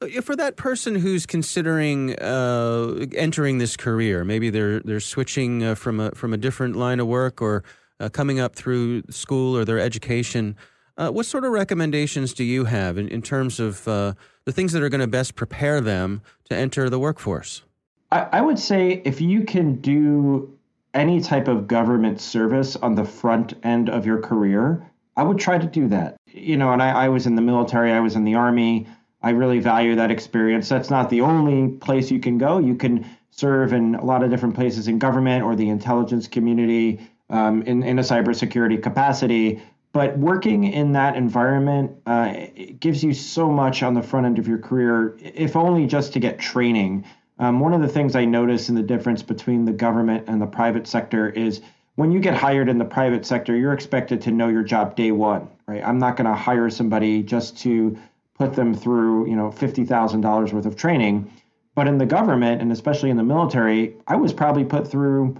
Uh, 0.00 0.20
for 0.22 0.34
that 0.34 0.56
person 0.56 0.94
who's 0.94 1.26
considering 1.26 2.18
uh, 2.18 3.06
entering 3.14 3.58
this 3.58 3.76
career, 3.76 4.24
maybe 4.24 4.48
they're 4.48 4.80
they're 4.80 5.00
switching 5.00 5.62
uh, 5.62 5.74
from 5.74 6.00
a 6.00 6.10
from 6.12 6.32
a 6.32 6.38
different 6.38 6.76
line 6.76 6.98
of 6.98 7.06
work 7.06 7.42
or 7.42 7.62
uh, 8.00 8.08
coming 8.08 8.40
up 8.40 8.56
through 8.56 9.02
school 9.10 9.56
or 9.56 9.64
their 9.64 9.78
education. 9.78 10.56
Uh, 11.02 11.10
what 11.10 11.26
sort 11.26 11.44
of 11.44 11.50
recommendations 11.50 12.32
do 12.32 12.44
you 12.44 12.64
have 12.64 12.96
in, 12.96 13.08
in 13.08 13.20
terms 13.20 13.58
of 13.58 13.82
the 13.82 14.14
things 14.50 14.72
that 14.72 14.84
are 14.84 14.88
going 14.88 15.00
to 15.00 15.08
best 15.08 15.34
prepare 15.34 15.80
them 15.80 16.22
to 16.44 16.54
enter 16.54 16.88
the 16.88 16.98
workforce? 16.98 17.62
I, 18.12 18.28
I 18.34 18.40
would 18.40 18.58
say 18.58 19.02
if 19.04 19.20
you 19.20 19.42
can 19.42 19.80
do 19.80 20.56
any 20.94 21.20
type 21.20 21.48
of 21.48 21.66
government 21.66 22.20
service 22.20 22.76
on 22.76 22.94
the 22.94 23.04
front 23.04 23.54
end 23.64 23.90
of 23.90 24.06
your 24.06 24.20
career, 24.20 24.88
I 25.16 25.24
would 25.24 25.40
try 25.40 25.58
to 25.58 25.66
do 25.66 25.88
that. 25.88 26.14
You 26.28 26.56
know, 26.56 26.72
and 26.72 26.80
I, 26.80 26.90
I, 26.90 27.08
was 27.08 27.26
in 27.26 27.34
the 27.34 27.42
military, 27.42 27.90
I 27.90 27.98
was 27.98 28.14
in 28.14 28.22
the 28.22 28.36
army. 28.36 28.86
I 29.22 29.30
really 29.30 29.58
value 29.58 29.96
that 29.96 30.12
experience. 30.12 30.68
That's 30.68 30.90
not 30.90 31.10
the 31.10 31.22
only 31.22 31.76
place 31.78 32.12
you 32.12 32.20
can 32.20 32.38
go. 32.38 32.58
You 32.58 32.76
can 32.76 33.04
serve 33.32 33.72
in 33.72 33.96
a 33.96 34.04
lot 34.04 34.22
of 34.22 34.30
different 34.30 34.54
places 34.54 34.86
in 34.86 35.00
government 35.00 35.42
or 35.42 35.56
the 35.56 35.68
intelligence 35.68 36.28
community 36.28 37.00
um, 37.28 37.62
in, 37.62 37.82
in 37.82 37.98
a 37.98 38.02
cybersecurity 38.02 38.80
capacity. 38.80 39.60
But 39.92 40.18
working 40.18 40.64
in 40.64 40.92
that 40.92 41.16
environment 41.16 41.92
uh, 42.06 42.46
gives 42.80 43.04
you 43.04 43.12
so 43.12 43.50
much 43.50 43.82
on 43.82 43.94
the 43.94 44.02
front 44.02 44.26
end 44.26 44.38
of 44.38 44.48
your 44.48 44.58
career, 44.58 45.16
if 45.20 45.54
only 45.54 45.86
just 45.86 46.14
to 46.14 46.20
get 46.20 46.38
training. 46.38 47.04
Um, 47.38 47.60
one 47.60 47.74
of 47.74 47.82
the 47.82 47.88
things 47.88 48.16
I 48.16 48.24
notice 48.24 48.68
in 48.68 48.74
the 48.74 48.82
difference 48.82 49.22
between 49.22 49.64
the 49.64 49.72
government 49.72 50.24
and 50.28 50.40
the 50.40 50.46
private 50.46 50.86
sector 50.86 51.28
is 51.28 51.60
when 51.96 52.10
you 52.10 52.20
get 52.20 52.34
hired 52.34 52.70
in 52.70 52.78
the 52.78 52.86
private 52.86 53.26
sector, 53.26 53.54
you're 53.54 53.74
expected 53.74 54.22
to 54.22 54.30
know 54.30 54.48
your 54.48 54.62
job 54.62 54.96
day 54.96 55.12
one, 55.12 55.48
right? 55.66 55.82
I'm 55.84 55.98
not 55.98 56.16
going 56.16 56.26
to 56.26 56.34
hire 56.34 56.70
somebody 56.70 57.22
just 57.22 57.58
to 57.58 57.98
put 58.34 58.54
them 58.54 58.74
through, 58.74 59.28
you 59.28 59.36
know, 59.36 59.50
fifty 59.50 59.84
thousand 59.84 60.22
dollars 60.22 60.54
worth 60.54 60.64
of 60.64 60.76
training. 60.76 61.30
But 61.74 61.88
in 61.88 61.98
the 61.98 62.06
government 62.06 62.62
and 62.62 62.72
especially 62.72 63.10
in 63.10 63.18
the 63.18 63.22
military, 63.22 63.96
I 64.06 64.16
was 64.16 64.32
probably 64.32 64.64
put 64.64 64.88
through 64.88 65.36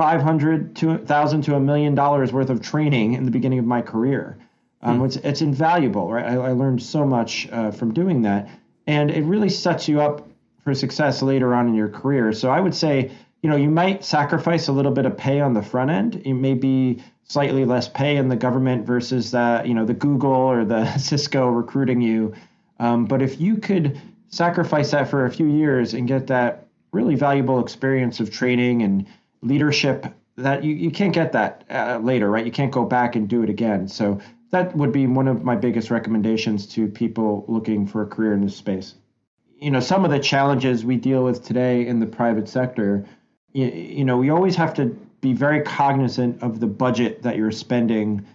500 0.00 0.76
to 0.76 0.96
thousand 0.96 1.42
to 1.42 1.56
a 1.56 1.60
million 1.60 1.94
dollars 1.94 2.32
worth 2.32 2.48
of 2.48 2.62
training 2.62 3.12
in 3.12 3.26
the 3.26 3.30
beginning 3.30 3.58
of 3.58 3.66
my 3.66 3.82
career. 3.82 4.38
Um, 4.80 5.00
mm. 5.00 5.04
it's, 5.04 5.16
it's 5.16 5.42
invaluable, 5.42 6.10
right? 6.10 6.24
I, 6.24 6.36
I 6.36 6.52
learned 6.52 6.82
so 6.82 7.04
much 7.04 7.46
uh, 7.52 7.70
from 7.70 7.92
doing 7.92 8.22
that, 8.22 8.48
and 8.86 9.10
it 9.10 9.24
really 9.24 9.50
sets 9.50 9.88
you 9.88 10.00
up 10.00 10.26
for 10.64 10.74
success 10.74 11.20
later 11.20 11.54
on 11.54 11.68
in 11.68 11.74
your 11.74 11.90
career. 11.90 12.32
So 12.32 12.50
I 12.50 12.60
would 12.60 12.74
say, 12.74 13.10
you 13.42 13.50
know, 13.50 13.56
you 13.56 13.68
might 13.68 14.02
sacrifice 14.02 14.68
a 14.68 14.72
little 14.72 14.90
bit 14.90 15.04
of 15.04 15.18
pay 15.18 15.38
on 15.38 15.52
the 15.52 15.60
front 15.60 15.90
end. 15.90 16.22
It 16.24 16.32
may 16.32 16.54
be 16.54 17.02
slightly 17.24 17.66
less 17.66 17.86
pay 17.86 18.16
in 18.16 18.28
the 18.28 18.36
government 18.36 18.86
versus 18.86 19.32
that, 19.32 19.66
you 19.66 19.74
know, 19.74 19.84
the 19.84 19.92
Google 19.92 20.32
or 20.32 20.64
the 20.64 20.90
Cisco 20.96 21.46
recruiting 21.48 22.00
you. 22.00 22.32
Um, 22.78 23.04
but 23.04 23.20
if 23.20 23.38
you 23.38 23.58
could 23.58 24.00
sacrifice 24.28 24.92
that 24.92 25.10
for 25.10 25.26
a 25.26 25.30
few 25.30 25.46
years 25.46 25.92
and 25.92 26.08
get 26.08 26.28
that 26.28 26.68
really 26.90 27.16
valuable 27.16 27.60
experience 27.60 28.18
of 28.18 28.30
training 28.30 28.80
and 28.80 29.06
leadership 29.42 30.06
that 30.36 30.64
you, 30.64 30.74
you 30.74 30.90
can't 30.90 31.12
get 31.12 31.32
that 31.32 31.64
uh, 31.70 31.98
later, 32.02 32.30
right? 32.30 32.44
You 32.44 32.52
can't 32.52 32.72
go 32.72 32.84
back 32.84 33.16
and 33.16 33.28
do 33.28 33.42
it 33.42 33.50
again. 33.50 33.88
So 33.88 34.20
that 34.50 34.74
would 34.76 34.92
be 34.92 35.06
one 35.06 35.28
of 35.28 35.44
my 35.44 35.56
biggest 35.56 35.90
recommendations 35.90 36.66
to 36.68 36.88
people 36.88 37.44
looking 37.48 37.86
for 37.86 38.02
a 38.02 38.06
career 38.06 38.32
in 38.32 38.42
this 38.42 38.56
space. 38.56 38.94
You 39.58 39.70
know, 39.70 39.80
some 39.80 40.04
of 40.04 40.10
the 40.10 40.18
challenges 40.18 40.84
we 40.84 40.96
deal 40.96 41.24
with 41.24 41.44
today 41.44 41.86
in 41.86 42.00
the 42.00 42.06
private 42.06 42.48
sector, 42.48 43.06
you, 43.52 43.66
you 43.66 44.04
know, 44.04 44.16
we 44.16 44.30
always 44.30 44.56
have 44.56 44.74
to 44.74 44.86
be 45.20 45.34
very 45.34 45.62
cognizant 45.62 46.42
of 46.42 46.60
the 46.60 46.66
budget 46.66 47.22
that 47.22 47.36
you're 47.36 47.50
spending 47.50 48.26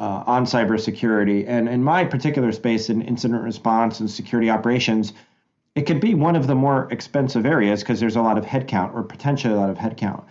uh, 0.00 0.24
on 0.26 0.44
cybersecurity. 0.44 1.44
And 1.46 1.68
in 1.68 1.84
my 1.84 2.04
particular 2.04 2.50
space 2.52 2.88
in 2.88 3.02
incident 3.02 3.42
response 3.42 4.00
and 4.00 4.10
security 4.10 4.50
operations, 4.50 5.12
it 5.74 5.82
could 5.82 6.00
be 6.00 6.14
one 6.14 6.36
of 6.36 6.46
the 6.46 6.54
more 6.54 6.88
expensive 6.90 7.44
areas 7.44 7.80
because 7.80 8.00
there's 8.00 8.16
a 8.16 8.22
lot 8.22 8.38
of 8.38 8.44
headcount 8.44 8.94
or 8.94 9.02
potentially 9.02 9.52
a 9.52 9.56
lot 9.56 9.70
of 9.70 9.76
headcount. 9.76 10.24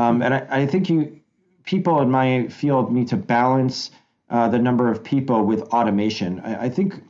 Um, 0.00 0.22
and 0.22 0.32
I, 0.32 0.46
I, 0.48 0.66
think 0.66 0.88
you 0.88 1.20
people 1.64 2.00
in 2.00 2.10
my 2.10 2.48
field 2.48 2.90
need 2.90 3.08
to 3.08 3.16
balance 3.16 3.90
uh, 4.30 4.48
the 4.48 4.58
number 4.58 4.90
of 4.90 5.04
people 5.04 5.44
with 5.44 5.60
automation. 5.74 6.40
I, 6.40 6.64
I 6.64 6.68
think 6.70 7.02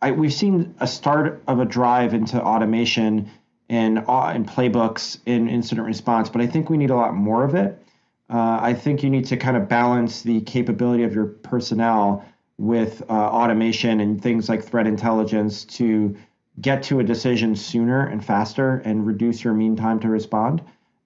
I, 0.00 0.12
we've 0.12 0.32
seen 0.32 0.74
a 0.80 0.86
start 0.86 1.42
of 1.46 1.60
a 1.60 1.66
drive 1.66 2.14
into 2.14 2.42
automation 2.42 3.30
and 3.68 3.98
uh, 3.98 4.32
playbooks 4.54 5.18
in 5.26 5.50
incident 5.50 5.86
response, 5.86 6.30
but 6.30 6.40
I 6.40 6.46
think 6.46 6.70
we 6.70 6.78
need 6.78 6.88
a 6.90 6.96
lot 6.96 7.14
more 7.14 7.44
of 7.44 7.54
it. 7.54 7.82
Uh, 8.30 8.58
I 8.62 8.72
think 8.72 9.02
you 9.02 9.10
need 9.10 9.26
to 9.26 9.36
kind 9.36 9.56
of 9.56 9.68
balance 9.68 10.22
the 10.22 10.40
capability 10.40 11.02
of 11.02 11.14
your 11.14 11.26
personnel 11.26 12.24
with 12.56 13.02
uh, 13.10 13.12
automation 13.12 14.00
and 14.00 14.22
things 14.22 14.48
like 14.48 14.64
threat 14.64 14.86
intelligence 14.86 15.64
to 15.64 16.16
get 16.60 16.84
to 16.84 17.00
a 17.00 17.04
decision 17.04 17.54
sooner 17.54 18.06
and 18.06 18.24
faster 18.24 18.82
and 18.84 19.06
reduce 19.06 19.44
your 19.44 19.52
mean 19.52 19.76
time 19.76 20.00
to 20.00 20.08
respond. 20.08 20.62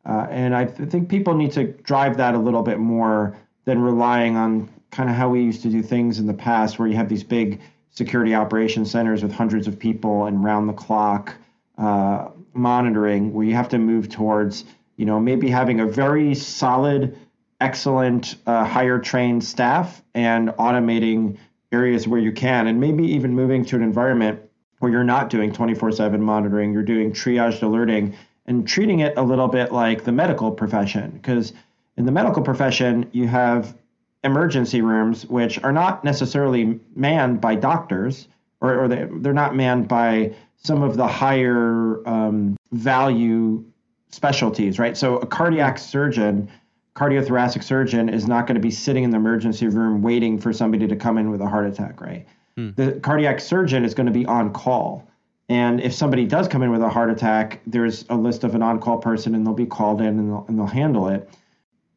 Uh, 0.06 0.26
and 0.30 0.54
I 0.54 0.66
th- 0.66 0.90
think 0.90 1.08
people 1.08 1.34
need 1.34 1.52
to 1.52 1.64
drive 1.64 2.16
that 2.18 2.34
a 2.34 2.38
little 2.38 2.62
bit 2.62 2.78
more 2.78 3.36
than 3.64 3.80
relying 3.80 4.36
on 4.36 4.68
kind 4.90 5.08
of 5.08 5.16
how 5.16 5.28
we 5.30 5.42
used 5.42 5.62
to 5.62 5.70
do 5.70 5.82
things 5.82 6.18
in 6.18 6.26
the 6.26 6.34
past, 6.34 6.78
where 6.78 6.86
you 6.86 6.96
have 6.96 7.08
these 7.08 7.24
big 7.24 7.60
security 7.90 8.34
operation 8.34 8.84
centers 8.84 9.22
with 9.22 9.32
hundreds 9.32 9.66
of 9.66 9.78
people 9.78 10.26
and 10.26 10.44
round 10.44 10.68
the 10.68 10.72
clock 10.72 11.34
uh, 11.78 12.28
monitoring, 12.52 13.32
where 13.32 13.46
you 13.46 13.54
have 13.54 13.68
to 13.68 13.78
move 13.78 14.08
towards, 14.08 14.64
you 14.96 15.06
know, 15.06 15.18
maybe 15.18 15.48
having 15.48 15.80
a 15.80 15.86
very 15.86 16.34
solid, 16.34 17.16
excellent, 17.60 18.36
uh, 18.46 18.64
higher 18.64 18.98
trained 18.98 19.42
staff 19.42 20.02
and 20.14 20.50
automating 20.50 21.38
areas 21.72 22.06
where 22.06 22.20
you 22.20 22.30
can, 22.30 22.66
and 22.66 22.78
maybe 22.78 23.04
even 23.04 23.34
moving 23.34 23.64
to 23.64 23.76
an 23.76 23.82
environment 23.82 24.40
where 24.78 24.92
you're 24.92 25.02
not 25.02 25.30
doing 25.30 25.52
24 25.52 25.92
7 25.92 26.20
monitoring, 26.20 26.72
you're 26.72 26.82
doing 26.82 27.10
triaged 27.12 27.62
alerting 27.62 28.14
and 28.46 28.66
treating 28.66 29.00
it 29.00 29.16
a 29.16 29.22
little 29.22 29.48
bit 29.48 29.72
like 29.72 30.04
the 30.04 30.12
medical 30.12 30.50
profession. 30.50 31.10
Because 31.10 31.52
in 31.96 32.06
the 32.06 32.12
medical 32.12 32.42
profession, 32.42 33.08
you 33.12 33.26
have 33.28 33.76
emergency 34.22 34.80
rooms, 34.80 35.26
which 35.26 35.62
are 35.62 35.72
not 35.72 36.04
necessarily 36.04 36.80
manned 36.96 37.40
by 37.40 37.54
doctors, 37.54 38.28
or, 38.60 38.84
or 38.84 38.88
they, 38.88 39.06
they're 39.18 39.32
not 39.32 39.54
manned 39.54 39.86
by 39.86 40.34
some 40.56 40.82
of 40.82 40.96
the 40.96 41.06
higher 41.06 42.06
um, 42.08 42.56
value 42.72 43.64
specialties, 44.10 44.78
right? 44.78 44.96
So 44.96 45.18
a 45.18 45.26
cardiac 45.26 45.78
surgeon, 45.78 46.50
cardiothoracic 46.96 47.62
surgeon, 47.62 48.08
is 48.08 48.26
not 48.26 48.46
going 48.46 48.54
to 48.54 48.60
be 48.60 48.70
sitting 48.70 49.04
in 49.04 49.10
the 49.10 49.16
emergency 49.16 49.68
room 49.68 50.02
waiting 50.02 50.38
for 50.38 50.52
somebody 50.52 50.88
to 50.88 50.96
come 50.96 51.18
in 51.18 51.30
with 51.30 51.40
a 51.40 51.46
heart 51.46 51.66
attack, 51.66 52.00
right? 52.00 52.26
Hmm. 52.56 52.70
The 52.76 52.92
cardiac 53.02 53.40
surgeon 53.40 53.84
is 53.84 53.94
going 53.94 54.06
to 54.06 54.12
be 54.12 54.24
on 54.26 54.52
call. 54.52 55.06
And 55.48 55.80
if 55.80 55.92
somebody 55.92 56.24
does 56.24 56.48
come 56.48 56.62
in 56.62 56.70
with 56.70 56.82
a 56.82 56.88
heart 56.88 57.10
attack, 57.10 57.60
there's 57.66 58.04
a 58.08 58.16
list 58.16 58.44
of 58.44 58.54
an 58.54 58.62
on 58.62 58.80
call 58.80 58.98
person 58.98 59.34
and 59.34 59.46
they'll 59.46 59.54
be 59.54 59.66
called 59.66 60.00
in 60.00 60.18
and 60.18 60.30
they'll, 60.30 60.44
and 60.48 60.58
they'll 60.58 60.66
handle 60.66 61.08
it. 61.08 61.28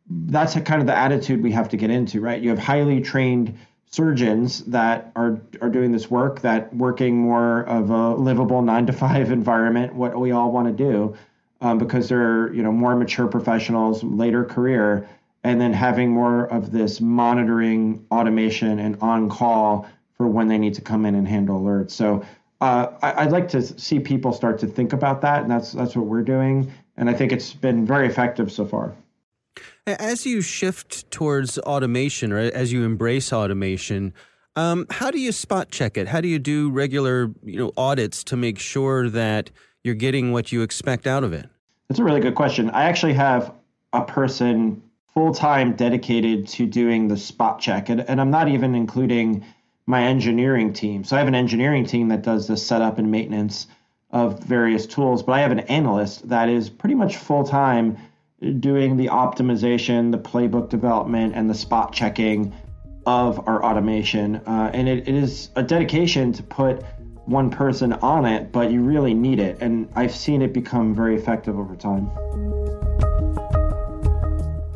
That's 0.09 0.53
kind 0.61 0.81
of 0.81 0.87
the 0.87 0.97
attitude 0.97 1.41
we 1.41 1.51
have 1.51 1.69
to 1.69 1.77
get 1.77 1.89
into, 1.89 2.19
right? 2.21 2.41
You 2.41 2.49
have 2.49 2.59
highly 2.59 3.01
trained 3.01 3.57
surgeons 3.89 4.63
that 4.65 5.11
are 5.15 5.39
are 5.61 5.69
doing 5.69 5.91
this 5.91 6.11
work 6.11 6.41
that 6.41 6.73
working 6.75 7.17
more 7.17 7.61
of 7.63 7.89
a 7.89 8.15
livable 8.15 8.61
nine 8.61 8.85
to 8.85 8.93
five 8.93 9.31
environment 9.39 9.95
what 9.95 10.19
we 10.19 10.31
all 10.31 10.51
want 10.51 10.67
to 10.67 10.73
do 10.73 11.15
um, 11.61 11.77
because 11.77 12.09
they're 12.09 12.53
you 12.53 12.61
know 12.61 12.71
more 12.71 12.95
mature 12.95 13.27
professionals 13.27 14.03
later 14.03 14.43
career 14.43 15.07
and 15.43 15.61
then 15.61 15.71
having 15.71 16.11
more 16.11 16.45
of 16.47 16.71
this 16.71 16.99
monitoring 16.99 18.05
automation 18.11 18.79
and 18.79 18.97
on 19.01 19.29
call 19.29 19.87
for 20.17 20.27
when 20.27 20.47
they 20.47 20.57
need 20.57 20.73
to 20.73 20.81
come 20.81 21.05
in 21.05 21.15
and 21.15 21.27
handle 21.27 21.61
alerts 21.61 21.91
so 21.91 22.23
uh, 22.59 22.87
I, 23.01 23.25
would 23.25 23.31
like 23.31 23.47
to 23.49 23.61
see 23.61 23.99
people 23.99 24.33
start 24.33 24.57
to 24.59 24.67
think 24.67 24.93
about 24.93 25.21
that 25.21 25.43
and 25.43 25.51
that's 25.51 25.73
that's 25.73 25.95
what 25.95 26.05
we're 26.05 26.23
doing 26.23 26.71
and 26.97 27.09
i 27.09 27.13
think 27.13 27.31
it's 27.31 27.53
been 27.53 27.85
very 27.85 28.07
effective 28.07 28.51
so 28.51 28.65
far 28.65 28.95
as 29.87 30.25
you 30.25 30.41
shift 30.41 31.09
towards 31.11 31.57
automation 31.59 32.31
or 32.31 32.39
as 32.39 32.71
you 32.73 32.83
embrace 32.83 33.31
automation, 33.31 34.13
um, 34.55 34.85
how 34.89 35.11
do 35.11 35.19
you 35.19 35.31
spot 35.31 35.71
check 35.71 35.97
it? 35.97 36.07
How 36.07 36.19
do 36.19 36.27
you 36.27 36.39
do 36.39 36.69
regular 36.69 37.31
you 37.43 37.57
know 37.59 37.71
audits 37.77 38.23
to 38.25 38.37
make 38.37 38.59
sure 38.59 39.09
that 39.09 39.49
you're 39.83 39.95
getting 39.95 40.31
what 40.31 40.51
you 40.51 40.61
expect 40.61 41.07
out 41.07 41.23
of 41.23 41.31
it? 41.31 41.47
That's 41.87 41.99
a 41.99 42.03
really 42.03 42.19
good 42.19 42.35
question. 42.35 42.69
I 42.71 42.83
actually 42.83 43.13
have 43.13 43.53
a 43.93 44.03
person 44.03 44.81
full 45.13 45.33
time 45.33 45.73
dedicated 45.73 46.47
to 46.47 46.65
doing 46.65 47.07
the 47.07 47.17
spot 47.17 47.59
check, 47.61 47.89
and, 47.89 48.01
and 48.01 48.19
I'm 48.19 48.31
not 48.31 48.49
even 48.49 48.75
including 48.75 49.45
my 49.87 50.03
engineering 50.03 50.73
team. 50.73 51.03
So 51.03 51.15
I 51.15 51.19
have 51.19 51.27
an 51.29 51.35
engineering 51.35 51.85
team 51.85 52.09
that 52.09 52.21
does 52.21 52.45
the 52.45 52.57
setup 52.57 52.99
and 52.99 53.09
maintenance 53.09 53.67
of 54.11 54.43
various 54.43 54.85
tools, 54.85 55.23
but 55.23 55.31
I 55.31 55.39
have 55.39 55.51
an 55.51 55.61
analyst 55.61 56.27
that 56.29 56.49
is 56.49 56.69
pretty 56.69 56.95
much 56.95 57.17
full 57.17 57.45
time 57.45 57.97
doing 58.59 58.97
the 58.97 59.07
optimization, 59.07 60.11
the 60.11 60.17
playbook 60.17 60.69
development, 60.69 61.33
and 61.35 61.49
the 61.49 61.55
spot 61.55 61.93
checking 61.93 62.53
of 63.05 63.47
our 63.47 63.63
automation. 63.63 64.35
Uh, 64.45 64.69
and 64.73 64.87
it, 64.89 65.07
it 65.07 65.15
is 65.15 65.49
a 65.55 65.63
dedication 65.63 66.33
to 66.33 66.43
put 66.43 66.83
one 67.25 67.49
person 67.49 67.93
on 67.93 68.25
it, 68.25 68.51
but 68.51 68.71
you 68.71 68.81
really 68.81 69.13
need 69.13 69.39
it. 69.39 69.57
And 69.61 69.89
I've 69.95 70.13
seen 70.13 70.41
it 70.41 70.53
become 70.53 70.93
very 70.93 71.15
effective 71.15 71.57
over 71.57 71.75
time. 71.75 72.09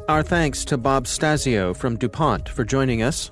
Our 0.07 0.23
thanks 0.23 0.65
to 0.65 0.77
Bob 0.77 1.05
Stasio 1.05 1.75
from 1.75 1.97
DuPont 1.97 2.49
for 2.49 2.63
joining 2.63 3.01
us. 3.01 3.31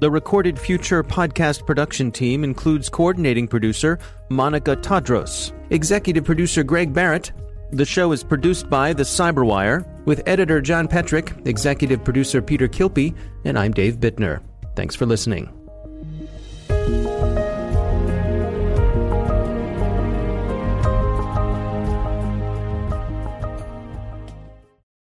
The 0.00 0.10
Recorded 0.10 0.60
Future 0.60 1.02
podcast 1.02 1.66
production 1.66 2.12
team 2.12 2.44
includes 2.44 2.88
coordinating 2.88 3.48
producer 3.48 3.98
Monica 4.28 4.76
Tadros, 4.76 5.52
executive 5.70 6.24
producer 6.24 6.62
Greg 6.62 6.92
Barrett, 6.92 7.32
the 7.72 7.84
show 7.84 8.12
is 8.12 8.22
produced 8.22 8.70
by 8.70 8.92
The 8.92 9.02
Cyberwire 9.02 9.84
with 10.06 10.22
editor 10.26 10.60
John 10.60 10.86
Petrik, 10.86 11.44
executive 11.48 12.04
producer 12.04 12.40
Peter 12.40 12.68
Kilpe, 12.68 13.12
and 13.44 13.58
I'm 13.58 13.72
Dave 13.72 13.96
Bittner. 13.96 14.40
Thanks 14.76 14.94
for 14.94 15.04
listening. 15.04 15.57